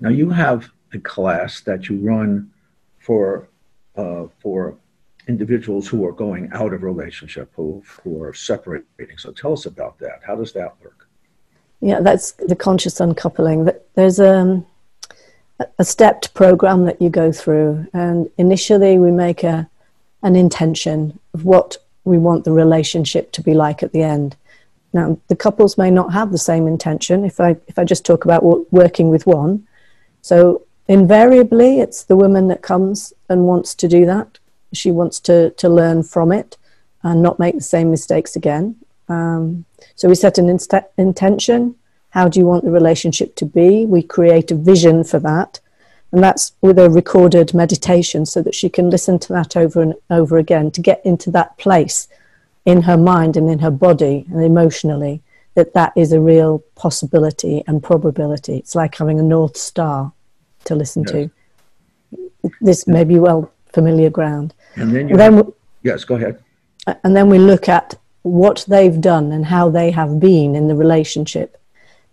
Now 0.01 0.11
you 0.11 0.31
have 0.31 0.71
a 0.93 0.99
class 0.99 1.61
that 1.63 1.89
you 1.89 1.97
run 1.97 2.51
for 2.99 3.49
uh, 3.97 4.29
for 4.39 4.77
individuals 5.29 5.87
who 5.87 6.05
are 6.07 6.13
going 6.13 6.49
out 6.53 6.73
of 6.73 6.83
relationship, 6.83 7.53
who, 7.55 7.83
who 8.03 8.23
are 8.23 8.33
separating. 8.33 9.19
So 9.19 9.31
tell 9.31 9.53
us 9.53 9.67
about 9.67 9.99
that. 9.99 10.21
How 10.27 10.35
does 10.35 10.53
that 10.55 10.75
work? 10.83 11.07
Yeah, 11.81 12.01
that's 12.01 12.33
the 12.33 12.57
conscious 12.57 13.01
uncoupling. 13.01 13.71
There's 13.95 14.19
a, 14.19 14.65
a 15.79 15.85
stepped 15.85 16.35
program 16.35 16.87
that 16.87 17.01
you 17.01 17.11
go 17.11 17.31
through, 17.31 17.87
and 17.93 18.29
initially 18.39 18.99
we 18.99 19.13
make 19.13 19.45
a, 19.45 19.69
an 20.23 20.35
intention 20.35 21.19
of 21.35 21.45
what 21.45 21.77
we 22.05 22.19
want 22.19 22.45
the 22.45 22.53
relationship 22.53 23.31
to 23.33 23.43
be 23.43 23.55
like 23.55 23.83
at 23.83 23.93
the 23.93 24.03
end. 24.03 24.35
Now, 24.93 25.19
the 25.29 25.37
couples 25.37 25.77
may 25.79 25.91
not 25.91 26.13
have 26.13 26.33
the 26.33 26.39
same 26.39 26.67
intention. 26.67 27.25
If 27.25 27.39
I 27.39 27.57
if 27.69 27.79
I 27.79 27.85
just 27.85 28.07
talk 28.07 28.25
about 28.25 28.43
working 28.73 29.11
with 29.11 29.27
one, 29.27 29.69
so 30.23 30.63
invariably 30.89 31.81
it's 31.81 32.05
the 32.05 32.17
woman 32.17 32.49
that 32.49 32.63
comes 32.63 33.13
and 33.29 33.45
wants 33.45 33.75
to 33.75 33.87
do 33.87 34.07
that 34.07 34.38
she 34.73 34.91
wants 34.91 35.21
to, 35.21 35.51
to 35.51 35.69
learn 35.69 36.03
from 36.03 36.33
it 36.33 36.57
and 37.03 37.23
not 37.23 37.39
make 37.39 37.55
the 37.55 37.61
same 37.61 37.91
mistakes 37.91 38.37
again. 38.37 38.77
Um, 39.09 39.65
so 39.95 40.09
we 40.09 40.15
set 40.15 40.39
an 40.39 40.49
inst- 40.49 40.75
intention. 40.97 41.75
How 42.11 42.29
do 42.29 42.41
you 42.41 42.47
want 42.47 42.65
the 42.65 42.71
relationship 42.71 43.35
to 43.37 43.45
be? 43.45 43.87
We 43.87 44.03
create 44.03 44.51
a 44.51 44.55
vision 44.55 45.05
for 45.05 45.19
that. 45.21 45.61
And 46.13 46.23
that's 46.23 46.53
with 46.63 46.79
a 46.79 46.89
recorded 46.89 47.53
meditation 47.53 48.25
so 48.25 48.43
that 48.43 48.55
she 48.55 48.69
can 48.69 48.89
listen 48.89 49.19
to 49.21 49.33
that 49.35 49.57
over 49.57 49.83
and 49.83 49.95
over 50.11 50.39
again 50.39 50.71
to 50.73 50.81
get 50.81 51.05
into 51.05 51.31
that 51.33 51.59
place 51.59 52.09
in 52.65 52.83
her 52.83 52.97
mind 52.97 53.37
and 53.37 53.49
in 53.51 53.59
her 53.59 53.71
body 53.71 54.27
and 54.31 54.43
emotionally 54.43 55.23
that 55.55 55.75
that 55.75 55.93
is 55.97 56.13
a 56.13 56.21
real 56.21 56.61
possibility 56.77 57.63
and 57.67 57.83
probability. 57.83 58.57
It's 58.57 58.75
like 58.75 58.97
having 58.97 59.19
a 59.19 59.23
North 59.23 59.57
Star 59.57 60.13
to 60.65 60.75
listen 60.75 61.03
yes. 61.03 61.13
to. 61.13 61.31
This 62.61 62.87
may 62.87 63.05
be 63.05 63.19
well 63.19 63.51
familiar 63.79 64.11
ground. 64.11 64.55
And 64.77 64.95
then 64.95 65.09
you. 65.09 65.15
And 65.15 65.21
then 65.21 65.35
have, 65.37 65.53
yes, 65.83 66.05
go 66.05 66.15
ahead. 66.17 66.43
And 67.05 67.15
then 67.17 67.29
we 67.29 67.39
look 67.39 67.69
at 67.69 67.95
what 68.23 68.65
they've 68.69 69.01
done 69.01 69.33
and 69.33 69.45
how 69.47 69.71
they 69.71 69.91
have 69.91 70.19
been 70.19 70.57
in 70.57 70.69
the 70.69 70.75
relationship. 70.75 71.51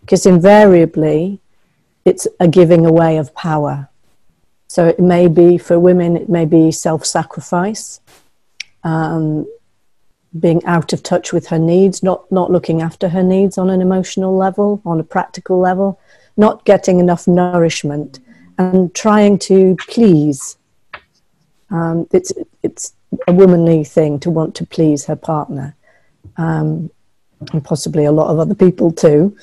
Because 0.02 0.26
invariably, 0.26 1.40
it's 2.04 2.28
a 2.40 2.48
giving 2.48 2.86
away 2.86 3.18
of 3.18 3.34
power. 3.34 3.90
So 4.68 4.86
it 4.86 5.00
may 5.00 5.28
be 5.28 5.58
for 5.58 5.80
women, 5.80 6.16
it 6.16 6.30
may 6.30 6.46
be 6.46 6.72
self 6.72 7.06
sacrifice, 7.06 8.00
um, 8.84 9.48
being 10.38 10.64
out 10.66 10.94
of 10.94 11.02
touch 11.02 11.34
with 11.34 11.48
her 11.48 11.60
needs, 11.60 12.04
not, 12.04 12.30
not 12.32 12.52
looking 12.52 12.82
after 12.82 13.10
her 13.10 13.24
needs 13.24 13.58
on 13.58 13.70
an 13.70 13.82
emotional 13.82 14.36
level, 14.36 14.82
on 14.86 15.00
a 15.00 15.04
practical 15.04 15.60
level, 15.60 16.00
not 16.38 16.66
getting 16.66 17.00
enough 17.00 17.28
nourishment, 17.28 18.20
and 18.58 18.94
trying 18.94 19.40
to 19.40 19.76
please 19.88 20.58
um, 21.70 22.08
it's 22.12 22.32
it's 22.64 22.94
a 23.28 23.34
womanly 23.34 23.84
thing 23.84 24.20
to 24.20 24.30
want 24.30 24.56
to 24.56 24.66
please 24.66 25.06
her 25.06 25.16
partner, 25.16 25.76
um, 26.38 26.90
and 27.52 27.64
possibly 27.64 28.06
a 28.06 28.12
lot 28.12 28.30
of 28.30 28.40
other 28.40 28.56
people 28.56 28.92
too. 28.92 29.36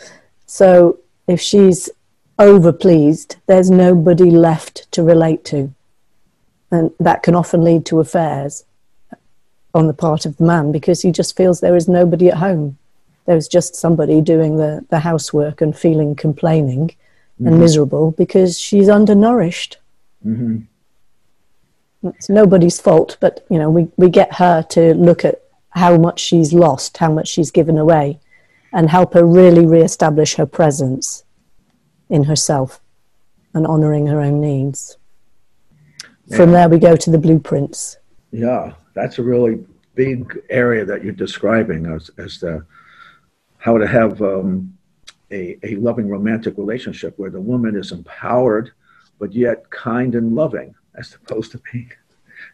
So 0.46 0.98
if 1.26 1.40
she's 1.40 1.90
over 2.38 2.72
pleased, 2.72 3.36
there's 3.46 3.70
nobody 3.70 4.30
left 4.30 4.90
to 4.92 5.02
relate 5.02 5.44
to, 5.46 5.72
and 6.70 6.90
that 7.00 7.22
can 7.22 7.34
often 7.34 7.64
lead 7.64 7.86
to 7.86 8.00
affairs 8.00 8.64
on 9.74 9.86
the 9.86 9.94
part 9.94 10.26
of 10.26 10.36
the 10.36 10.44
man 10.44 10.70
because 10.70 11.00
he 11.00 11.10
just 11.10 11.36
feels 11.36 11.60
there 11.60 11.76
is 11.76 11.88
nobody 11.88 12.28
at 12.28 12.36
home. 12.36 12.76
There's 13.24 13.48
just 13.48 13.74
somebody 13.74 14.20
doing 14.20 14.56
the, 14.56 14.84
the 14.90 14.98
housework 14.98 15.60
and 15.60 15.76
feeling 15.76 16.14
complaining 16.14 16.88
mm-hmm. 16.88 17.46
and 17.46 17.58
miserable 17.58 18.10
because 18.10 18.58
she's 18.58 18.88
undernourished. 18.88 19.78
Mm-hmm 20.26 20.64
it's 22.02 22.28
nobody's 22.28 22.80
fault, 22.80 23.16
but 23.20 23.44
you 23.48 23.58
know, 23.58 23.70
we, 23.70 23.88
we 23.96 24.08
get 24.08 24.34
her 24.34 24.62
to 24.70 24.94
look 24.94 25.24
at 25.24 25.42
how 25.70 25.96
much 25.96 26.20
she's 26.20 26.52
lost, 26.52 26.98
how 26.98 27.10
much 27.10 27.28
she's 27.28 27.50
given 27.50 27.78
away, 27.78 28.18
and 28.72 28.90
help 28.90 29.14
her 29.14 29.24
really 29.24 29.66
re-establish 29.66 30.34
her 30.34 30.46
presence 30.46 31.24
in 32.10 32.24
herself 32.24 32.80
and 33.54 33.66
honoring 33.66 34.06
her 34.06 34.20
own 34.20 34.40
needs. 34.40 34.96
Yeah. 36.26 36.36
From 36.36 36.52
there, 36.52 36.68
we 36.68 36.78
go 36.78 36.96
to 36.96 37.10
the 37.10 37.18
blueprints. 37.18 37.98
Yeah, 38.30 38.72
that's 38.94 39.18
a 39.18 39.22
really 39.22 39.64
big 39.94 40.42
area 40.50 40.84
that 40.84 41.04
you're 41.04 41.12
describing 41.12 41.86
as, 41.86 42.10
as 42.18 42.38
the, 42.38 42.64
how 43.58 43.78
to 43.78 43.86
have 43.86 44.20
um, 44.22 44.76
a, 45.30 45.58
a 45.62 45.76
loving 45.76 46.08
romantic 46.08 46.56
relationship 46.56 47.18
where 47.18 47.30
the 47.30 47.40
woman 47.40 47.76
is 47.76 47.92
empowered, 47.92 48.72
but 49.18 49.32
yet 49.32 49.68
kind 49.70 50.14
and 50.14 50.34
loving 50.34 50.74
as 50.96 51.14
opposed 51.14 51.52
to 51.52 51.60
being, 51.72 51.90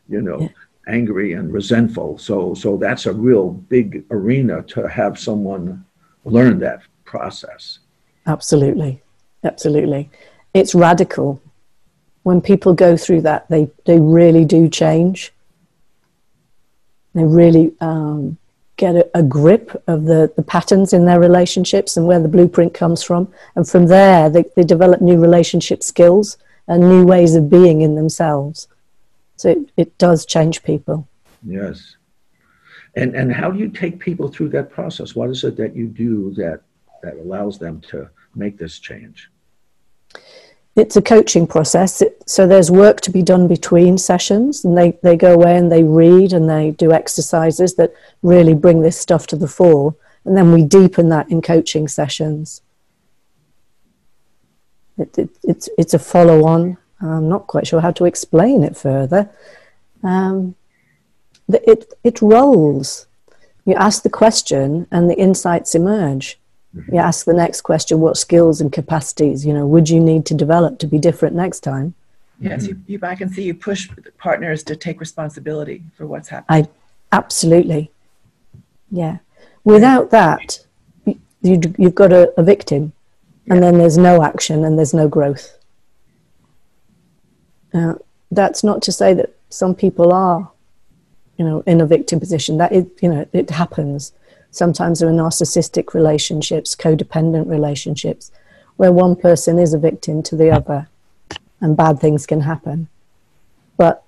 you 0.08 0.22
know, 0.22 0.40
yeah. 0.40 0.48
angry 0.86 1.32
and 1.32 1.52
resentful. 1.52 2.18
So, 2.18 2.54
so 2.54 2.76
that's 2.76 3.06
a 3.06 3.12
real 3.12 3.50
big 3.50 4.04
arena 4.10 4.62
to 4.64 4.88
have 4.88 5.18
someone 5.18 5.84
learn 6.24 6.58
that 6.60 6.82
process. 7.04 7.78
Absolutely, 8.26 9.02
absolutely. 9.44 10.10
It's 10.54 10.74
radical. 10.74 11.40
When 12.22 12.40
people 12.40 12.74
go 12.74 12.96
through 12.96 13.22
that, 13.22 13.48
they 13.48 13.70
they 13.86 13.98
really 13.98 14.44
do 14.44 14.68
change. 14.68 15.32
They 17.14 17.24
really 17.24 17.72
um, 17.80 18.36
get 18.76 18.94
a, 18.94 19.10
a, 19.14 19.22
grip 19.22 19.82
of 19.88 20.04
the, 20.04 20.32
the 20.36 20.42
patterns 20.42 20.92
in 20.92 21.04
their 21.04 21.18
relationships 21.18 21.96
and 21.96 22.06
where 22.06 22.20
the 22.20 22.28
blueprint 22.28 22.74
comes 22.74 23.02
from. 23.02 23.32
And 23.56 23.68
from 23.68 23.86
there, 23.86 24.30
they, 24.30 24.44
they 24.54 24.62
develop 24.62 25.00
new 25.00 25.18
relationship 25.18 25.82
skills 25.82 26.36
and 26.68 26.82
new 26.82 27.04
ways 27.04 27.34
of 27.34 27.50
being 27.50 27.80
in 27.80 27.94
themselves. 27.96 28.68
So 29.36 29.50
it, 29.50 29.58
it 29.76 29.98
does 29.98 30.26
change 30.26 30.62
people. 30.62 31.08
Yes. 31.44 31.96
And, 32.94 33.14
and 33.14 33.32
how 33.32 33.50
do 33.50 33.58
you 33.58 33.68
take 33.68 33.98
people 33.98 34.28
through 34.28 34.50
that 34.50 34.70
process? 34.70 35.14
What 35.14 35.30
is 35.30 35.44
it 35.44 35.56
that 35.56 35.74
you 35.74 35.86
do 35.86 36.32
that, 36.34 36.60
that 37.02 37.14
allows 37.14 37.58
them 37.58 37.80
to 37.82 38.10
make 38.34 38.58
this 38.58 38.78
change? 38.78 39.30
It's 40.76 40.96
a 40.96 41.02
coaching 41.02 41.46
process. 41.46 42.02
so 42.26 42.46
there's 42.46 42.70
work 42.70 43.00
to 43.00 43.10
be 43.10 43.22
done 43.22 43.48
between 43.48 43.98
sessions, 43.98 44.64
and 44.64 44.78
they, 44.78 44.96
they 45.02 45.16
go 45.16 45.34
away 45.34 45.56
and 45.56 45.72
they 45.72 45.82
read 45.82 46.32
and 46.32 46.48
they 46.48 46.70
do 46.70 46.92
exercises 46.92 47.74
that 47.74 47.92
really 48.22 48.54
bring 48.54 48.82
this 48.82 48.98
stuff 48.98 49.26
to 49.28 49.36
the 49.36 49.48
fore 49.48 49.96
And 50.24 50.36
then 50.36 50.52
we 50.52 50.62
deepen 50.62 51.08
that 51.08 51.30
in 51.30 51.42
coaching 51.42 51.88
sessions. 51.88 52.62
It, 54.98 55.18
it, 55.18 55.30
it's, 55.42 55.68
it's 55.78 55.94
a 55.94 55.98
follow 55.98 56.44
on. 56.46 56.76
I'm 57.00 57.28
not 57.28 57.46
quite 57.46 57.66
sure 57.66 57.80
how 57.80 57.92
to 57.92 58.04
explain 58.04 58.64
it 58.64 58.76
further. 58.76 59.30
Um, 60.02 60.54
it, 61.48 61.94
it 62.04 62.20
rolls. 62.20 63.06
You 63.64 63.74
ask 63.74 64.02
the 64.02 64.10
question 64.10 64.86
and 64.90 65.08
the 65.08 65.16
insights 65.16 65.74
emerge. 65.74 66.38
Mm-hmm. 66.74 66.94
You 66.94 67.00
ask 67.00 67.24
the 67.24 67.32
next 67.34 67.62
question, 67.62 68.00
what 68.00 68.16
skills 68.16 68.60
and 68.60 68.72
capacities, 68.72 69.46
you 69.46 69.54
know, 69.54 69.66
would 69.66 69.88
you 69.88 70.00
need 70.00 70.26
to 70.26 70.34
develop 70.34 70.78
to 70.80 70.86
be 70.86 70.98
different 70.98 71.34
next 71.34 71.60
time? 71.60 71.94
Yes, 72.40 72.66
you, 72.66 72.80
you, 72.86 72.98
I 73.02 73.14
can 73.14 73.30
see 73.30 73.42
you 73.42 73.54
push 73.54 73.88
partners 74.18 74.62
to 74.64 74.76
take 74.76 75.00
responsibility 75.00 75.82
for 75.96 76.06
what's 76.06 76.28
happening. 76.28 76.66
I 76.66 76.68
absolutely, 77.10 77.90
yeah. 78.90 79.18
Without 79.64 80.10
that, 80.10 80.60
you, 81.04 81.60
you've 81.76 81.94
got 81.94 82.12
a, 82.12 82.32
a 82.38 82.42
victim, 82.42 82.92
and 83.50 83.62
then 83.62 83.78
there's 83.78 83.98
no 83.98 84.22
action 84.22 84.64
and 84.64 84.78
there's 84.78 84.94
no 84.94 85.08
growth. 85.08 85.56
Uh, 87.72 87.94
that's 88.30 88.62
not 88.62 88.82
to 88.82 88.92
say 88.92 89.14
that 89.14 89.34
some 89.48 89.74
people 89.74 90.12
are, 90.12 90.50
you 91.36 91.44
know, 91.44 91.62
in 91.66 91.80
a 91.80 91.86
victim 91.86 92.20
position. 92.20 92.58
That 92.58 92.72
it, 92.72 92.88
you 93.00 93.08
know, 93.08 93.26
it 93.32 93.50
happens. 93.50 94.12
Sometimes 94.50 95.00
there 95.00 95.08
are 95.08 95.12
narcissistic 95.12 95.94
relationships, 95.94 96.74
codependent 96.74 97.48
relationships, 97.48 98.30
where 98.76 98.92
one 98.92 99.16
person 99.16 99.58
is 99.58 99.74
a 99.74 99.78
victim 99.78 100.22
to 100.24 100.36
the 100.36 100.50
other 100.50 100.88
and 101.60 101.76
bad 101.76 101.98
things 101.98 102.26
can 102.26 102.42
happen. 102.42 102.88
But 103.76 104.04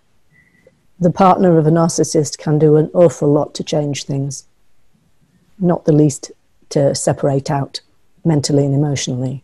the 0.98 1.10
partner 1.10 1.58
of 1.58 1.66
a 1.66 1.70
narcissist 1.70 2.38
can 2.38 2.58
do 2.58 2.76
an 2.76 2.90
awful 2.92 3.32
lot 3.32 3.54
to 3.54 3.64
change 3.64 4.04
things, 4.04 4.46
not 5.58 5.84
the 5.84 5.92
least 5.92 6.30
to 6.70 6.94
separate 6.94 7.50
out 7.50 7.80
mentally 8.24 8.64
and 8.64 8.74
emotionally. 8.74 9.42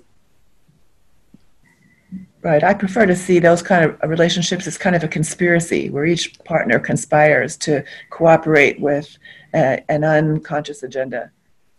Right. 2.42 2.62
I 2.62 2.74
prefer 2.74 3.06
to 3.06 3.16
see 3.16 3.40
those 3.40 3.60
kind 3.60 3.84
of 3.84 4.08
relationships 4.08 4.68
as 4.68 4.78
kind 4.78 4.94
of 4.94 5.02
a 5.02 5.08
conspiracy 5.08 5.90
where 5.90 6.04
each 6.04 6.38
partner 6.44 6.78
conspires 6.78 7.56
to 7.58 7.82
cooperate 8.10 8.78
with 8.80 9.18
uh, 9.52 9.78
an 9.88 10.04
unconscious 10.04 10.84
agenda. 10.84 11.32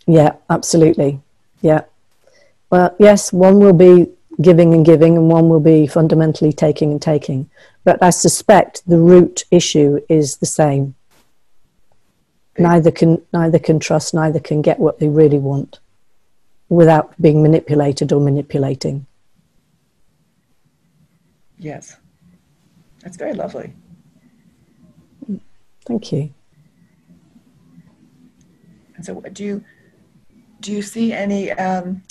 Yeah, 0.08 0.34
absolutely. 0.50 1.22
Yeah. 1.62 1.84
Well, 2.70 2.94
yes, 3.00 3.32
one 3.32 3.60
will 3.60 3.72
be 3.72 4.12
giving 4.42 4.74
and 4.74 4.86
giving, 4.86 5.16
and 5.16 5.30
one 5.30 5.48
will 5.48 5.62
be 5.62 5.88
fundamentally 5.88 6.52
taking 6.52 6.92
and 6.92 7.02
taking. 7.02 7.50
But 7.86 8.04
I 8.04 8.10
suspect 8.10 8.86
the 8.88 9.00
root 9.00 9.46
issue 9.52 10.02
is 10.10 10.36
the 10.38 10.46
same. 10.46 10.96
Neither 12.58 12.92
can 12.92 13.22
neither 13.32 13.60
can 13.60 13.80
trust, 13.80 14.14
neither 14.14 14.42
can 14.42 14.62
get 14.62 14.80
what 14.80 15.00
they 15.00 15.08
really 15.08 15.40
want 15.40 15.80
without 16.70 17.20
being 17.22 17.42
manipulated 17.42 18.12
or 18.12 18.20
manipulating. 18.20 19.06
Yes. 21.58 21.98
That's 23.02 23.18
very 23.18 23.34
lovely. 23.34 23.74
Thank 25.86 26.12
you. 26.12 26.34
And 28.96 29.06
so 29.06 29.20
do 29.22 29.44
you 29.44 29.64
do 30.60 30.72
you 30.72 30.82
see 30.82 31.14
any 31.14 31.52
um, 31.52 32.04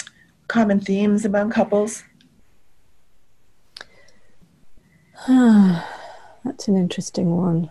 common 0.49 0.81
themes 0.81 1.25
among 1.25 1.51
couples 1.51 2.05
That's 5.27 6.69
an 6.69 6.77
interesting 6.77 7.37
one. 7.37 7.71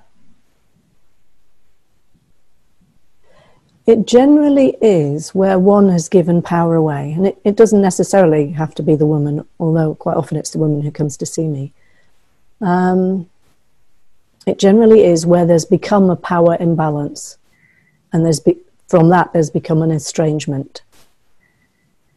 It 3.86 4.08
generally 4.08 4.76
is 4.82 5.36
where 5.36 5.60
one 5.60 5.90
has 5.90 6.10
given 6.10 6.42
power 6.42 6.76
away, 6.76 7.14
and 7.14 7.28
it, 7.28 7.40
it 7.44 7.56
doesn't 7.56 7.82
necessarily 7.82 8.52
have 8.52 8.74
to 8.76 8.84
be 8.84 8.96
the 8.96 9.06
woman, 9.06 9.46
although 9.60 9.94
quite 9.94 10.18
often 10.18 10.38
it's 10.38 10.50
the 10.50 10.58
woman 10.58 10.82
who 10.82 10.92
comes 10.92 11.18
to 11.18 11.26
see 11.26 11.48
me. 11.48 11.72
Um, 12.62 13.30
it 14.48 14.58
generally 14.58 15.04
is 15.04 15.26
where 15.26 15.46
there's 15.46 15.66
become 15.66 16.10
a 16.10 16.16
power 16.16 16.58
imbalance, 16.60 17.38
and 18.12 18.26
there's 18.26 18.40
be, 18.40 18.58
from 18.88 19.10
that 19.10 19.34
there's 19.34 19.52
become 19.52 19.84
an 19.84 19.92
estrangement. 19.92 20.82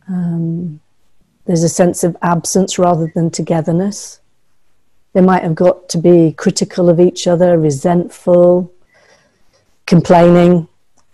Um, 0.08 0.80
there's 1.44 1.64
a 1.64 1.68
sense 1.68 2.02
of 2.02 2.16
absence 2.22 2.78
rather 2.78 3.10
than 3.14 3.30
togetherness. 3.30 4.20
They 5.12 5.20
might 5.20 5.42
have 5.42 5.54
got 5.54 5.88
to 5.90 5.98
be 5.98 6.32
critical 6.32 6.88
of 6.88 6.98
each 6.98 7.26
other, 7.26 7.58
resentful, 7.58 8.72
complaining. 9.86 10.68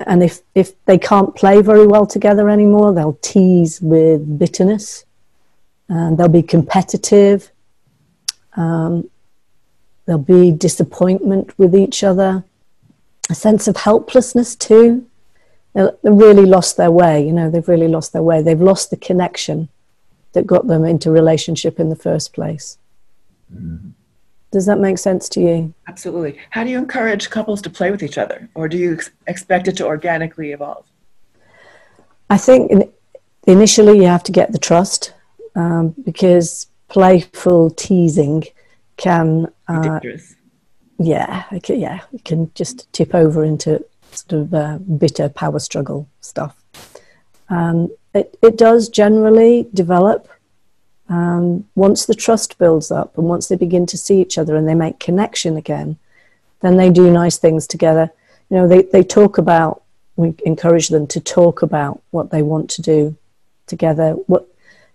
And 0.07 0.23
if, 0.23 0.41
if 0.55 0.83
they 0.85 0.99
can't 0.99 1.35
play 1.35 1.63
very 1.63 1.87
well 1.87 2.07
together 2.07 2.49
anymore, 2.49 2.93
they'll 2.93 3.19
tease 3.23 3.81
with 3.81 4.39
bitterness. 4.39 5.05
And 5.89 6.17
they'll 6.17 6.29
be 6.29 6.43
competitive. 6.43 7.51
Um, 8.57 9.11
there'll 10.07 10.21
be 10.23 10.51
disappointment 10.51 11.59
with 11.59 11.75
each 11.75 12.05
other, 12.05 12.45
a 13.31 13.35
sense 13.35 13.69
of 13.69 13.77
helplessness 13.77 14.55
too. 14.55 15.07
They've 15.75 15.91
really 16.05 16.47
lost 16.47 16.77
their 16.77 16.91
way, 16.91 17.27
you 17.27 17.33
know, 17.33 17.51
they've 17.51 17.67
really 17.67 17.89
lost 17.89 18.13
their 18.13 18.23
way. 18.23 18.43
They've 18.43 18.61
lost 18.61 18.91
the 18.91 18.97
connection 18.97 19.69
that 20.33 20.47
got 20.47 20.67
them 20.69 20.85
into 20.85 21.11
relationship 21.11 21.81
in 21.81 21.89
the 21.89 21.97
first 21.97 22.33
place. 22.33 22.79
Mm-hmm. 23.53 23.91
Does 24.55 24.67
that 24.67 24.79
make 24.79 24.99
sense 24.99 25.29
to 25.31 25.41
you? 25.41 25.75
Absolutely. 25.89 26.39
How 26.51 26.63
do 26.63 26.71
you 26.71 26.79
encourage 26.79 27.29
couples 27.29 27.61
to 27.63 27.71
play 27.71 27.91
with 27.91 28.05
each 28.05 28.19
other, 28.19 28.49
or 28.55 28.69
do 28.69 28.77
you 28.77 28.93
ex- 28.95 29.11
expect 29.27 29.67
it 29.67 29.77
to 29.79 29.85
organically 29.85 30.53
evolve? 30.53 30.87
I 32.31 32.37
think 32.37 32.71
in, 32.71 32.89
initially 33.49 33.97
you 33.99 34.07
have 34.07 34.23
to 34.23 34.31
get 34.31 34.53
the 34.53 34.61
trust 34.61 35.13
um, 35.57 35.93
because 36.05 36.69
playful 36.87 37.71
teasing 37.71 38.45
can. 38.97 39.49
Uh, 39.67 39.99
yeah, 41.01 41.43
can, 41.65 41.81
yeah, 41.81 42.03
it 42.13 42.25
can 42.25 42.53
just 42.55 42.93
tip 42.93 43.13
over 43.13 43.45
into 43.45 43.85
sort 44.13 44.43
of 44.43 44.55
uh, 44.55 44.79
bitter 44.79 45.29
power 45.31 45.59
struggle 45.59 46.09
stuff. 46.21 46.55
Um, 47.49 47.91
it, 48.15 48.39
it 48.41 48.57
does 48.57 48.89
generally 48.89 49.67
develop 49.75 50.29
um, 51.09 51.65
once 51.75 52.07
the 52.07 52.15
trust 52.15 52.59
builds 52.59 52.91
up 52.91 53.17
and 53.19 53.27
once 53.27 53.49
they 53.49 53.57
begin 53.57 53.87
to 53.87 53.99
see 53.99 54.21
each 54.21 54.39
other 54.39 54.57
and 54.57 54.67
they 54.67 54.75
make 54.75 54.99
connection 54.99 55.57
again, 55.57 55.99
then 56.61 56.77
they 56.77 56.91
do 56.91 57.11
nice 57.11 57.37
things 57.37 57.67
together. 57.67 58.11
You 58.51 58.57
know, 58.57 58.69
they, 58.69 58.83
they 58.83 59.03
talk 59.03 59.39
about, 59.39 59.83
we 60.17 60.35
encourage 60.45 60.89
them 60.89 61.07
to 61.09 61.21
talk 61.21 61.63
about 61.63 62.01
what 62.11 62.31
they 62.31 62.43
want 62.43 62.71
to 62.71 62.83
do 62.83 63.17
together, 63.67 64.13
what 64.27 64.47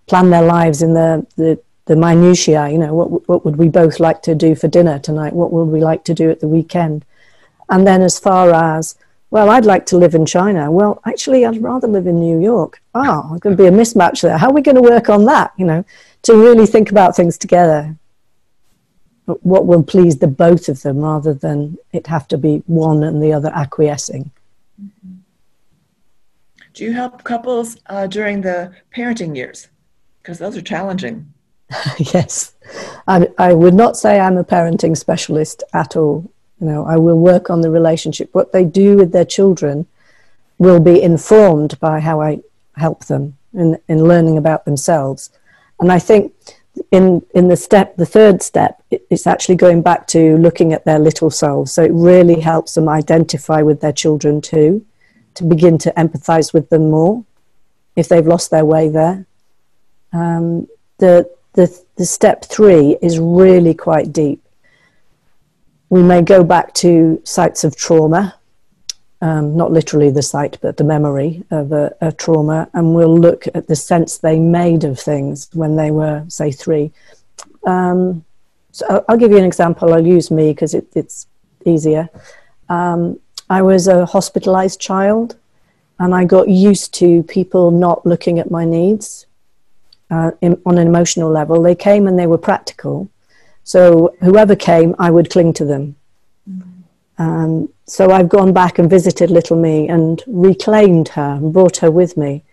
plan 0.07 0.31
their 0.31 0.43
lives 0.43 0.81
in 0.81 0.93
the, 0.93 1.25
the, 1.35 1.59
the 1.85 1.95
minutiae, 1.95 2.69
you 2.69 2.77
know, 2.77 2.93
what, 2.93 3.27
what 3.27 3.45
would 3.45 3.57
we 3.57 3.69
both 3.69 3.99
like 3.99 4.21
to 4.23 4.33
do 4.33 4.55
for 4.55 4.67
dinner 4.67 4.97
tonight? 4.99 5.33
What 5.33 5.51
would 5.51 5.65
we 5.65 5.81
like 5.81 6.03
to 6.05 6.13
do 6.13 6.29
at 6.31 6.39
the 6.39 6.47
weekend? 6.47 7.05
And 7.69 7.85
then 7.85 8.01
as 8.01 8.19
far 8.19 8.51
as 8.51 8.95
well, 9.31 9.49
I'd 9.49 9.65
like 9.65 9.85
to 9.87 9.97
live 9.97 10.15
in 10.15 10.25
China. 10.25 10.71
Well, 10.71 11.01
actually, 11.05 11.45
I'd 11.45 11.61
rather 11.61 11.87
live 11.87 12.07
in 12.07 12.19
New 12.19 12.39
York. 12.39 12.81
Oh, 12.95 13.27
there's 13.29 13.41
going 13.41 13.55
to 13.55 13.63
be 13.63 13.67
a 13.67 13.71
mismatch 13.71 14.21
there. 14.21 14.37
How 14.37 14.49
are 14.49 14.53
we 14.53 14.61
going 14.61 14.75
to 14.75 14.81
work 14.81 15.09
on 15.09 15.25
that? 15.25 15.53
You 15.57 15.65
know, 15.65 15.85
to 16.23 16.35
really 16.35 16.65
think 16.65 16.89
about 16.89 17.15
things 17.15 17.37
together. 17.37 17.95
What 19.25 19.67
will 19.67 19.83
please 19.83 20.17
the 20.17 20.27
both 20.27 20.67
of 20.69 20.81
them 20.81 20.97
rather 20.99 21.35
than 21.35 21.77
it 21.91 22.07
have 22.07 22.27
to 22.29 22.37
be 22.37 22.63
one 22.65 23.03
and 23.03 23.21
the 23.21 23.31
other 23.31 23.51
acquiescing. 23.53 24.31
Mm-hmm. 24.81 25.17
Do 26.73 26.83
you 26.83 26.93
help 26.93 27.23
couples 27.23 27.77
uh, 27.87 28.07
during 28.07 28.41
the 28.41 28.73
parenting 28.95 29.35
years? 29.35 29.67
Because 30.21 30.39
those 30.39 30.57
are 30.57 30.61
challenging. 30.61 31.31
yes. 31.97 32.53
I, 33.07 33.27
I 33.37 33.53
would 33.53 33.75
not 33.75 33.97
say 33.97 34.19
I'm 34.19 34.37
a 34.37 34.43
parenting 34.43 34.97
specialist 34.97 35.63
at 35.73 35.95
all. 35.95 36.31
You 36.59 36.67
know, 36.67 36.85
I 36.85 36.97
will 36.97 37.19
work 37.19 37.49
on 37.49 37.61
the 37.61 37.71
relationship. 37.71 38.29
What 38.33 38.51
they 38.51 38.65
do 38.65 38.97
with 38.97 39.11
their 39.11 39.25
children 39.25 39.87
will 40.57 40.79
be 40.79 41.01
informed 41.01 41.79
by 41.79 41.99
how 41.99 42.21
I 42.21 42.39
help 42.75 43.05
them 43.05 43.37
in, 43.53 43.77
in 43.87 44.03
learning 44.03 44.37
about 44.37 44.65
themselves. 44.65 45.29
And 45.79 45.91
I 45.91 45.99
think 45.99 46.33
in 46.91 47.21
in 47.33 47.47
the 47.47 47.55
step, 47.55 47.95
the 47.95 48.05
third 48.05 48.41
step, 48.41 48.83
it's 48.91 49.27
actually 49.27 49.55
going 49.55 49.81
back 49.81 50.07
to 50.07 50.37
looking 50.37 50.73
at 50.73 50.85
their 50.85 50.99
little 50.99 51.29
selves. 51.29 51.71
So 51.71 51.83
it 51.83 51.91
really 51.93 52.39
helps 52.41 52.73
them 52.73 52.89
identify 52.89 53.61
with 53.61 53.81
their 53.81 53.93
children 53.93 54.41
too, 54.41 54.85
to 55.35 55.43
begin 55.43 55.77
to 55.79 55.91
empathize 55.91 56.53
with 56.53 56.69
them 56.69 56.89
more 56.89 57.23
if 57.95 58.07
they've 58.07 58.27
lost 58.27 58.51
their 58.51 58.65
way 58.65 58.89
there. 58.89 59.25
Um, 60.11 60.67
the 60.97 61.29
the 61.53 61.67
the 61.95 62.05
step 62.05 62.45
three 62.45 62.97
is 63.01 63.19
really 63.19 63.73
quite 63.73 64.11
deep 64.11 64.41
we 65.89 66.03
may 66.03 66.21
go 66.21 66.43
back 66.43 66.73
to 66.75 67.21
sites 67.23 67.63
of 67.63 67.75
trauma, 67.75 68.35
um, 69.21 69.55
not 69.57 69.71
literally 69.71 70.09
the 70.09 70.21
site, 70.21 70.57
but 70.61 70.77
the 70.77 70.83
memory 70.83 71.43
of 71.51 71.71
a, 71.71 71.93
a, 71.99 72.11
trauma, 72.11 72.69
and 72.73 72.93
we'll 72.93 73.19
look 73.19 73.47
at 73.53 73.67
the 73.67 73.75
sense 73.75 74.17
they 74.17 74.39
made 74.39 74.83
of 74.83 74.99
things 74.99 75.49
when 75.53 75.75
they 75.75 75.91
were, 75.91 76.23
say, 76.27 76.51
three. 76.51 76.91
Um, 77.65 78.23
so 78.71 79.03
I'll, 79.09 79.17
give 79.17 79.31
you 79.31 79.37
an 79.37 79.43
example. 79.43 79.93
I'll 79.93 80.05
use 80.05 80.31
me 80.31 80.51
because 80.53 80.73
it, 80.73 80.87
it's 80.95 81.27
easier. 81.65 82.07
Um, 82.69 83.19
I 83.49 83.61
was 83.61 83.87
a 83.87 84.05
hospitalized 84.05 84.79
child, 84.79 85.35
and 85.97 86.15
I 86.15 86.23
got 86.23 86.47
used 86.47 86.93
to 86.95 87.23
people 87.23 87.71
not 87.71 88.05
looking 88.05 88.39
at 88.39 88.51
my 88.51 88.63
needs 88.63 89.25
uh, 90.11 90.31
in, 90.41 90.61
on 90.65 90.77
an 90.77 90.87
emotional 90.87 91.29
level. 91.29 91.61
They 91.61 91.75
came 91.75 92.07
and 92.07 92.17
they 92.17 92.27
were 92.27 92.37
practical. 92.37 93.09
So 93.69 94.15
whoever 94.21 94.55
came, 94.55 94.95
I 94.97 95.11
would 95.11 95.29
cling 95.29 95.53
to 95.53 95.63
them. 95.63 95.95
Um, 97.19 97.69
so 97.85 98.09
I've 98.09 98.27
gone 98.27 98.51
back 98.51 98.79
and 98.79 98.89
visited 98.89 99.29
little 99.29 99.57
me 99.57 99.87
and 99.87 100.23
reclaimed 100.25 101.09
her 101.09 101.37
and 101.39 101.53
brought 101.53 101.77
her 101.77 101.91
with 101.91 102.17
me. 102.17 102.43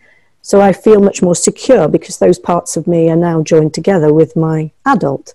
So 0.43 0.61
I 0.61 0.75
feel 0.75 1.01
much 1.01 1.23
more 1.23 1.35
secure 1.35 1.89
because 1.89 2.19
those 2.19 2.39
parts 2.39 2.77
of 2.77 2.87
me 2.87 3.09
are 3.09 3.17
now 3.17 3.43
joined 3.43 3.73
together 3.73 4.13
with 4.13 4.37
my 4.37 4.71
adult. 4.85 5.33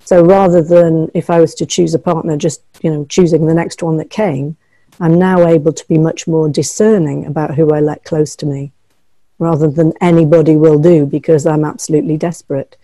So 0.00 0.20
rather 0.20 0.62
than 0.62 1.12
if 1.14 1.30
I 1.30 1.38
was 1.38 1.54
to 1.56 1.64
choose 1.64 1.94
a 1.94 2.00
partner, 2.00 2.36
just 2.36 2.62
you 2.82 2.90
know 2.90 3.04
choosing 3.04 3.46
the 3.46 3.54
next 3.54 3.84
one 3.84 3.98
that 3.98 4.10
came, 4.10 4.56
I'm 4.98 5.16
now 5.16 5.46
able 5.46 5.72
to 5.72 5.86
be 5.86 5.96
much 5.96 6.26
more 6.26 6.48
discerning 6.48 7.24
about 7.24 7.54
who 7.54 7.70
I 7.70 7.78
let 7.78 8.02
close 8.02 8.34
to 8.34 8.46
me 8.46 8.72
rather 9.38 9.68
than 9.68 9.92
anybody 10.00 10.56
will 10.56 10.80
do 10.80 11.06
because 11.06 11.46
I'm 11.46 11.64
absolutely 11.64 12.16
desperate. 12.16 12.76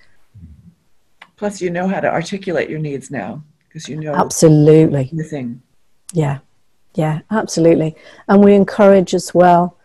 Plus, 1.36 1.60
you 1.60 1.70
know 1.70 1.86
how 1.86 2.00
to 2.00 2.12
articulate 2.12 2.70
your 2.70 2.78
needs 2.78 3.10
now 3.10 3.42
because 3.68 3.88
you 3.88 3.96
know 3.96 4.14
absolutely 4.14 5.10
the 5.12 5.24
thing. 5.24 5.62
Yeah, 6.12 6.38
yeah, 6.94 7.20
absolutely. 7.30 7.94
And 8.28 8.42
we 8.42 8.54
encourage 8.54 9.14
as 9.14 9.34
well 9.34 9.76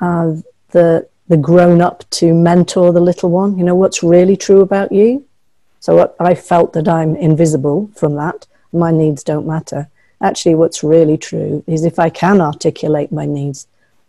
uh, 0.00 0.36
the 0.70 1.08
the 1.28 1.36
grown 1.36 1.80
up 1.80 2.08
to 2.10 2.34
mentor 2.34 2.92
the 2.92 3.00
little 3.00 3.30
one. 3.30 3.58
You 3.58 3.64
know 3.64 3.74
what's 3.74 4.02
really 4.02 4.36
true 4.36 4.60
about 4.60 4.92
you. 4.92 5.24
So 5.80 6.14
I 6.20 6.34
felt 6.34 6.72
that 6.74 6.88
I'm 6.88 7.16
invisible 7.16 7.90
from 7.96 8.14
that. 8.14 8.46
My 8.72 8.92
needs 8.92 9.24
don't 9.24 9.46
matter 9.46 9.88
actually 10.22 10.54
what's 10.54 10.84
really 10.84 11.18
true 11.18 11.64
is 11.66 11.84
if 11.84 11.98
I 11.98 12.08
can 12.08 12.40
articulate 12.40 13.12
my 13.12 13.26
needs, 13.26 13.66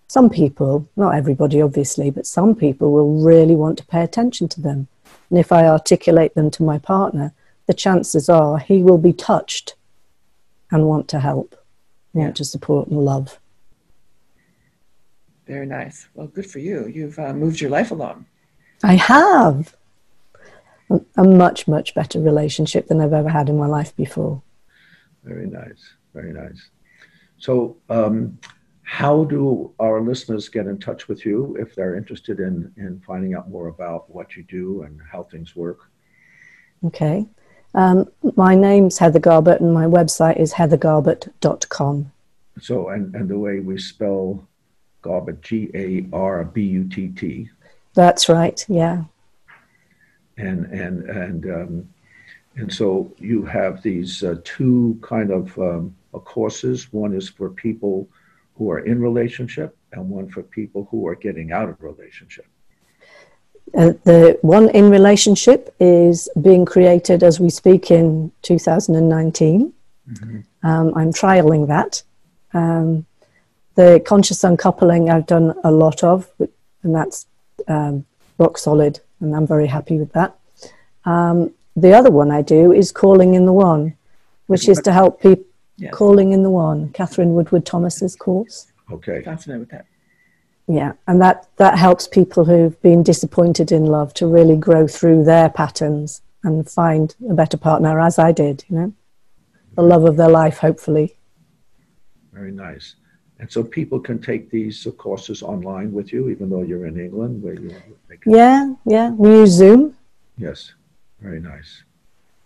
some 0.08 0.30
people, 0.30 0.88
not 0.96 1.16
everybody 1.16 1.62
obviously, 1.62 2.12
but 2.12 2.28
some 2.28 2.56
people 2.56 2.92
will 2.92 3.24
really 3.24 3.56
want 3.56 3.78
to 3.80 3.86
pay 3.86 4.04
attention 4.04 4.48
to 4.50 4.62
them. 4.62 4.88
And 5.34 5.40
if 5.40 5.52
I 5.52 5.66
articulate 5.66 6.36
them 6.36 6.52
to 6.52 6.62
my 6.62 6.78
partner, 6.78 7.34
the 7.66 7.74
chances 7.74 8.30
are 8.30 8.60
he 8.60 8.84
will 8.84 9.00
be 9.00 9.14
touched 9.14 9.74
and 10.70 10.86
want 10.86 11.08
to 11.08 11.20
help, 11.20 11.56
want 12.14 12.36
to 12.36 12.46
support 12.46 12.90
and 12.90 13.00
love. 13.00 13.40
Very 15.48 15.66
nice. 15.66 16.08
Well, 16.14 16.28
good 16.28 16.46
for 16.46 16.60
you. 16.60 16.86
You've 16.86 17.18
uh, 17.18 17.34
moved 17.34 17.60
your 17.60 17.72
life 17.72 17.90
along. 17.90 18.28
I 18.84 18.94
have. 18.94 19.76
A 21.18 21.24
much, 21.24 21.68
much 21.68 21.96
better 21.96 22.20
relationship 22.20 22.86
than 22.86 23.02
I've 23.02 23.12
ever 23.12 23.30
had 23.30 23.50
in 23.50 23.58
my 23.58 23.66
life 23.66 23.96
before. 23.96 24.40
Very 25.24 25.48
nice. 25.48 25.96
Very 26.14 26.32
nice. 26.32 26.70
So, 27.40 27.78
um, 27.90 28.38
how 28.84 29.24
do 29.24 29.74
our 29.80 30.02
listeners 30.02 30.50
get 30.50 30.68
in 30.68 30.78
touch 30.78 31.08
with 31.08 31.26
you 31.26 31.56
if 31.60 31.74
they're 31.74 31.96
interested 31.96 32.40
in, 32.40 32.72
in 32.78 33.02
finding 33.06 33.34
out 33.34 33.50
more 33.50 33.68
about 33.68 34.10
what 34.10 34.36
you 34.36 34.44
do 34.44 34.84
and 34.84 35.00
how 35.12 35.24
things 35.24 35.56
work? 35.56 35.90
Okay. 36.86 37.26
Um, 37.74 38.12
my 38.36 38.56
name's 38.56 38.98
Heather 38.98 39.20
Garbutt 39.20 39.62
and 39.62 39.74
my 39.74 39.86
website 39.86 40.40
is 40.40 40.54
heathergarbutt.com. 40.54 42.12
So, 42.62 42.90
and, 42.90 43.16
and 43.16 43.30
the 43.30 43.40
way 43.40 43.62
we 43.62 43.80
spell 43.80 44.48
Garbutt, 45.02 45.42
G 45.42 45.72
A 45.74 46.06
R 46.14 46.44
B 46.44 46.62
U 46.62 46.88
T 46.88 47.08
T. 47.10 47.50
That's 47.96 48.30
right, 48.30 48.64
yeah. 48.68 49.04
And, 50.38 50.66
and, 50.66 51.10
and, 51.10 51.46
um, 51.46 51.90
and 52.56 52.72
so 52.72 53.12
you 53.18 53.44
have 53.46 53.82
these 53.82 54.24
uh, 54.24 54.36
two 54.44 55.00
kind 55.02 55.32
of 55.32 55.58
um, 55.58 55.96
courses. 56.12 56.92
One 56.92 57.14
is 57.14 57.30
for 57.30 57.50
people 57.50 58.08
who 58.56 58.72
are 58.72 58.80
in 58.80 59.02
relationship, 59.02 59.76
and 59.92 60.10
one 60.10 60.30
for 60.30 60.44
people 60.44 60.88
who 60.92 61.08
are 61.08 61.16
getting 61.16 61.52
out 61.52 61.70
of 61.70 61.82
relationship. 61.82 62.46
Uh, 63.76 63.94
the 64.04 64.38
one 64.42 64.70
in 64.70 64.90
relationship 64.90 65.74
is 65.80 66.30
being 66.42 66.66
created 66.66 67.24
as 67.24 67.40
we 67.40 67.50
speak 67.50 67.90
in 67.90 68.32
2019. 68.44 69.74
Mm-hmm. 70.12 70.68
Um, 70.68 70.94
I'm 70.96 71.12
trialing 71.12 71.68
that. 71.68 72.04
Um, 72.54 73.06
the 73.76 74.02
conscious 74.06 74.44
uncoupling 74.44 75.10
I've 75.10 75.26
done 75.26 75.56
a 75.64 75.72
lot 75.72 76.04
of, 76.04 76.30
and 76.84 76.94
that's 76.94 77.26
um, 77.68 78.06
rock 78.38 78.58
solid, 78.58 79.00
and 79.20 79.36
I'm 79.36 79.48
very 79.48 79.68
happy 79.68 79.98
with 79.98 80.12
that. 80.14 80.38
Um, 81.06 81.52
the 81.76 81.94
other 81.94 82.12
one 82.12 82.30
I 82.30 82.44
do 82.44 82.72
is 82.72 82.92
calling 82.92 83.34
in 83.34 83.46
the 83.46 83.54
one, 83.54 83.96
which 84.46 84.70
is 84.70 84.80
to 84.82 84.92
help 84.92 85.22
people 85.22 85.46
Yes. 85.78 85.94
Calling 85.94 86.34
in 86.34 86.44
the 86.44 86.50
One, 86.50 86.90
Katherine 86.90 87.34
Woodward 87.34 87.66
Thomas's 87.66 88.16
course. 88.16 88.72
Okay. 88.92 89.22
Fascinated 89.24 89.62
with 89.62 89.70
that. 89.70 89.86
Yeah, 90.68 90.94
and 91.08 91.22
that, 91.22 91.50
that 91.58 91.78
helps 91.78 92.08
people 92.08 92.46
who've 92.46 92.80
been 92.82 93.04
disappointed 93.04 93.72
in 93.72 93.86
love 93.86 94.14
to 94.16 94.28
really 94.28 94.56
grow 94.56 94.88
through 94.88 95.26
their 95.26 95.50
patterns 95.50 96.22
and 96.44 96.70
find 96.70 97.16
a 97.30 97.34
better 97.34 97.58
partner, 97.58 98.00
as 98.00 98.18
I 98.18 98.32
did, 98.32 98.64
you 98.70 98.78
know, 98.78 98.94
the 99.76 99.82
love 99.82 100.06
of 100.06 100.16
their 100.16 100.30
life, 100.30 100.60
hopefully. 100.60 101.16
Very 102.32 102.52
nice. 102.52 102.96
And 103.40 103.52
so 103.52 103.62
people 103.64 104.00
can 104.00 104.22
take 104.22 104.50
these 104.50 104.88
courses 104.98 105.44
online 105.44 105.92
with 105.92 106.14
you, 106.14 106.30
even 106.30 106.50
though 106.50 106.62
you're 106.62 106.86
in 106.86 106.98
England, 106.98 107.44
where 107.44 107.56
you. 107.56 107.76
Yeah, 108.26 108.74
yeah. 108.86 109.10
We 109.10 109.30
use 109.30 109.50
Zoom. 109.50 109.98
Yes, 110.38 110.74
very 111.20 111.42
nice, 111.42 111.84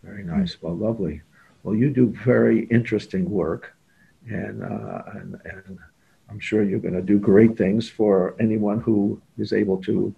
very 0.02 0.24
nice. 0.24 0.58
Well, 0.62 0.76
lovely 0.76 1.22
well, 1.68 1.76
you 1.76 1.90
do 1.90 2.14
very 2.24 2.66
interesting 2.68 3.30
work, 3.30 3.76
and 4.30 4.64
uh, 4.64 5.02
and, 5.16 5.38
and 5.44 5.78
I'm 6.30 6.40
sure 6.40 6.64
you're 6.64 6.80
going 6.80 6.94
to 6.94 7.02
do 7.02 7.20
great 7.20 7.58
things 7.58 7.90
for 7.90 8.38
anyone 8.40 8.80
who 8.80 9.22
is 9.38 9.52
able 9.52 9.76
to 9.84 10.16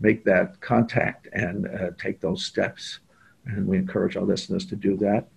make 0.00 0.24
that 0.24 0.60
contact 0.60 1.28
and 1.32 1.68
uh, 1.68 1.90
take 2.02 2.20
those 2.20 2.44
steps. 2.44 2.98
And 3.46 3.64
we 3.68 3.76
encourage 3.76 4.16
our 4.16 4.24
listeners 4.24 4.66
to 4.66 4.74
do 4.74 4.96
that. 4.96 5.28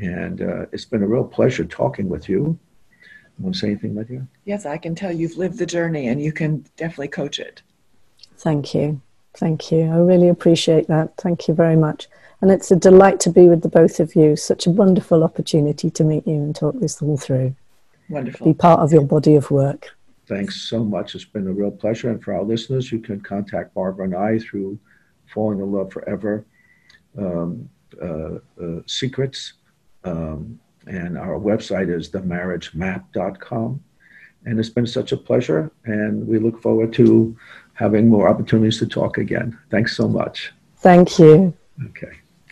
And 0.00 0.40
uh, 0.40 0.66
it's 0.70 0.84
been 0.84 1.02
a 1.02 1.08
real 1.08 1.24
pleasure 1.24 1.64
talking 1.64 2.08
with 2.08 2.28
you. 2.28 2.56
you 2.96 3.40
want 3.40 3.56
to 3.56 3.60
say 3.60 3.70
anything, 3.70 3.96
Lydia? 3.96 4.24
Yes, 4.44 4.66
I 4.66 4.78
can 4.78 4.94
tell 4.94 5.10
you've 5.10 5.36
lived 5.36 5.58
the 5.58 5.66
journey 5.66 6.06
and 6.06 6.22
you 6.22 6.30
can 6.30 6.64
definitely 6.76 7.08
coach 7.08 7.40
it. 7.40 7.60
Thank 8.38 8.72
you. 8.72 9.00
Thank 9.34 9.72
you. 9.72 9.80
I 9.82 9.96
really 9.96 10.28
appreciate 10.28 10.86
that. 10.86 11.16
Thank 11.16 11.48
you 11.48 11.54
very 11.54 11.76
much. 11.76 12.06
And 12.46 12.52
it's 12.52 12.70
a 12.70 12.76
delight 12.76 13.18
to 13.22 13.30
be 13.30 13.48
with 13.48 13.62
the 13.62 13.68
both 13.68 13.98
of 13.98 14.14
you. 14.14 14.36
Such 14.36 14.68
a 14.68 14.70
wonderful 14.70 15.24
opportunity 15.24 15.90
to 15.90 16.04
meet 16.04 16.28
you 16.28 16.34
and 16.34 16.54
talk 16.54 16.78
this 16.78 17.02
all 17.02 17.16
through. 17.16 17.56
Wonderful. 18.08 18.46
Be 18.46 18.54
part 18.54 18.78
of 18.78 18.92
your 18.92 19.02
body 19.02 19.34
of 19.34 19.50
work. 19.50 19.96
Thanks 20.28 20.62
so 20.62 20.84
much. 20.84 21.16
It's 21.16 21.24
been 21.24 21.48
a 21.48 21.52
real 21.52 21.72
pleasure. 21.72 22.08
And 22.08 22.22
for 22.22 22.34
our 22.34 22.44
listeners, 22.44 22.92
you 22.92 23.00
can 23.00 23.20
contact 23.20 23.74
Barbara 23.74 24.04
and 24.04 24.14
I 24.14 24.38
through 24.38 24.78
Falling 25.34 25.58
in 25.58 25.72
Love 25.72 25.92
Forever 25.92 26.46
um, 27.18 27.68
uh, 28.00 28.36
uh, 28.62 28.80
Secrets. 28.86 29.54
Um, 30.04 30.60
and 30.86 31.18
our 31.18 31.40
website 31.40 31.92
is 31.92 32.10
themarriagemap.com. 32.10 33.82
And 34.44 34.60
it's 34.60 34.68
been 34.68 34.86
such 34.86 35.10
a 35.10 35.16
pleasure. 35.16 35.72
And 35.84 36.24
we 36.28 36.38
look 36.38 36.62
forward 36.62 36.92
to 36.92 37.36
having 37.74 38.08
more 38.08 38.28
opportunities 38.28 38.78
to 38.78 38.86
talk 38.86 39.18
again. 39.18 39.58
Thanks 39.68 39.96
so 39.96 40.06
much. 40.06 40.52
Thank 40.76 41.18
you. 41.18 41.52
Okay. 41.86 42.12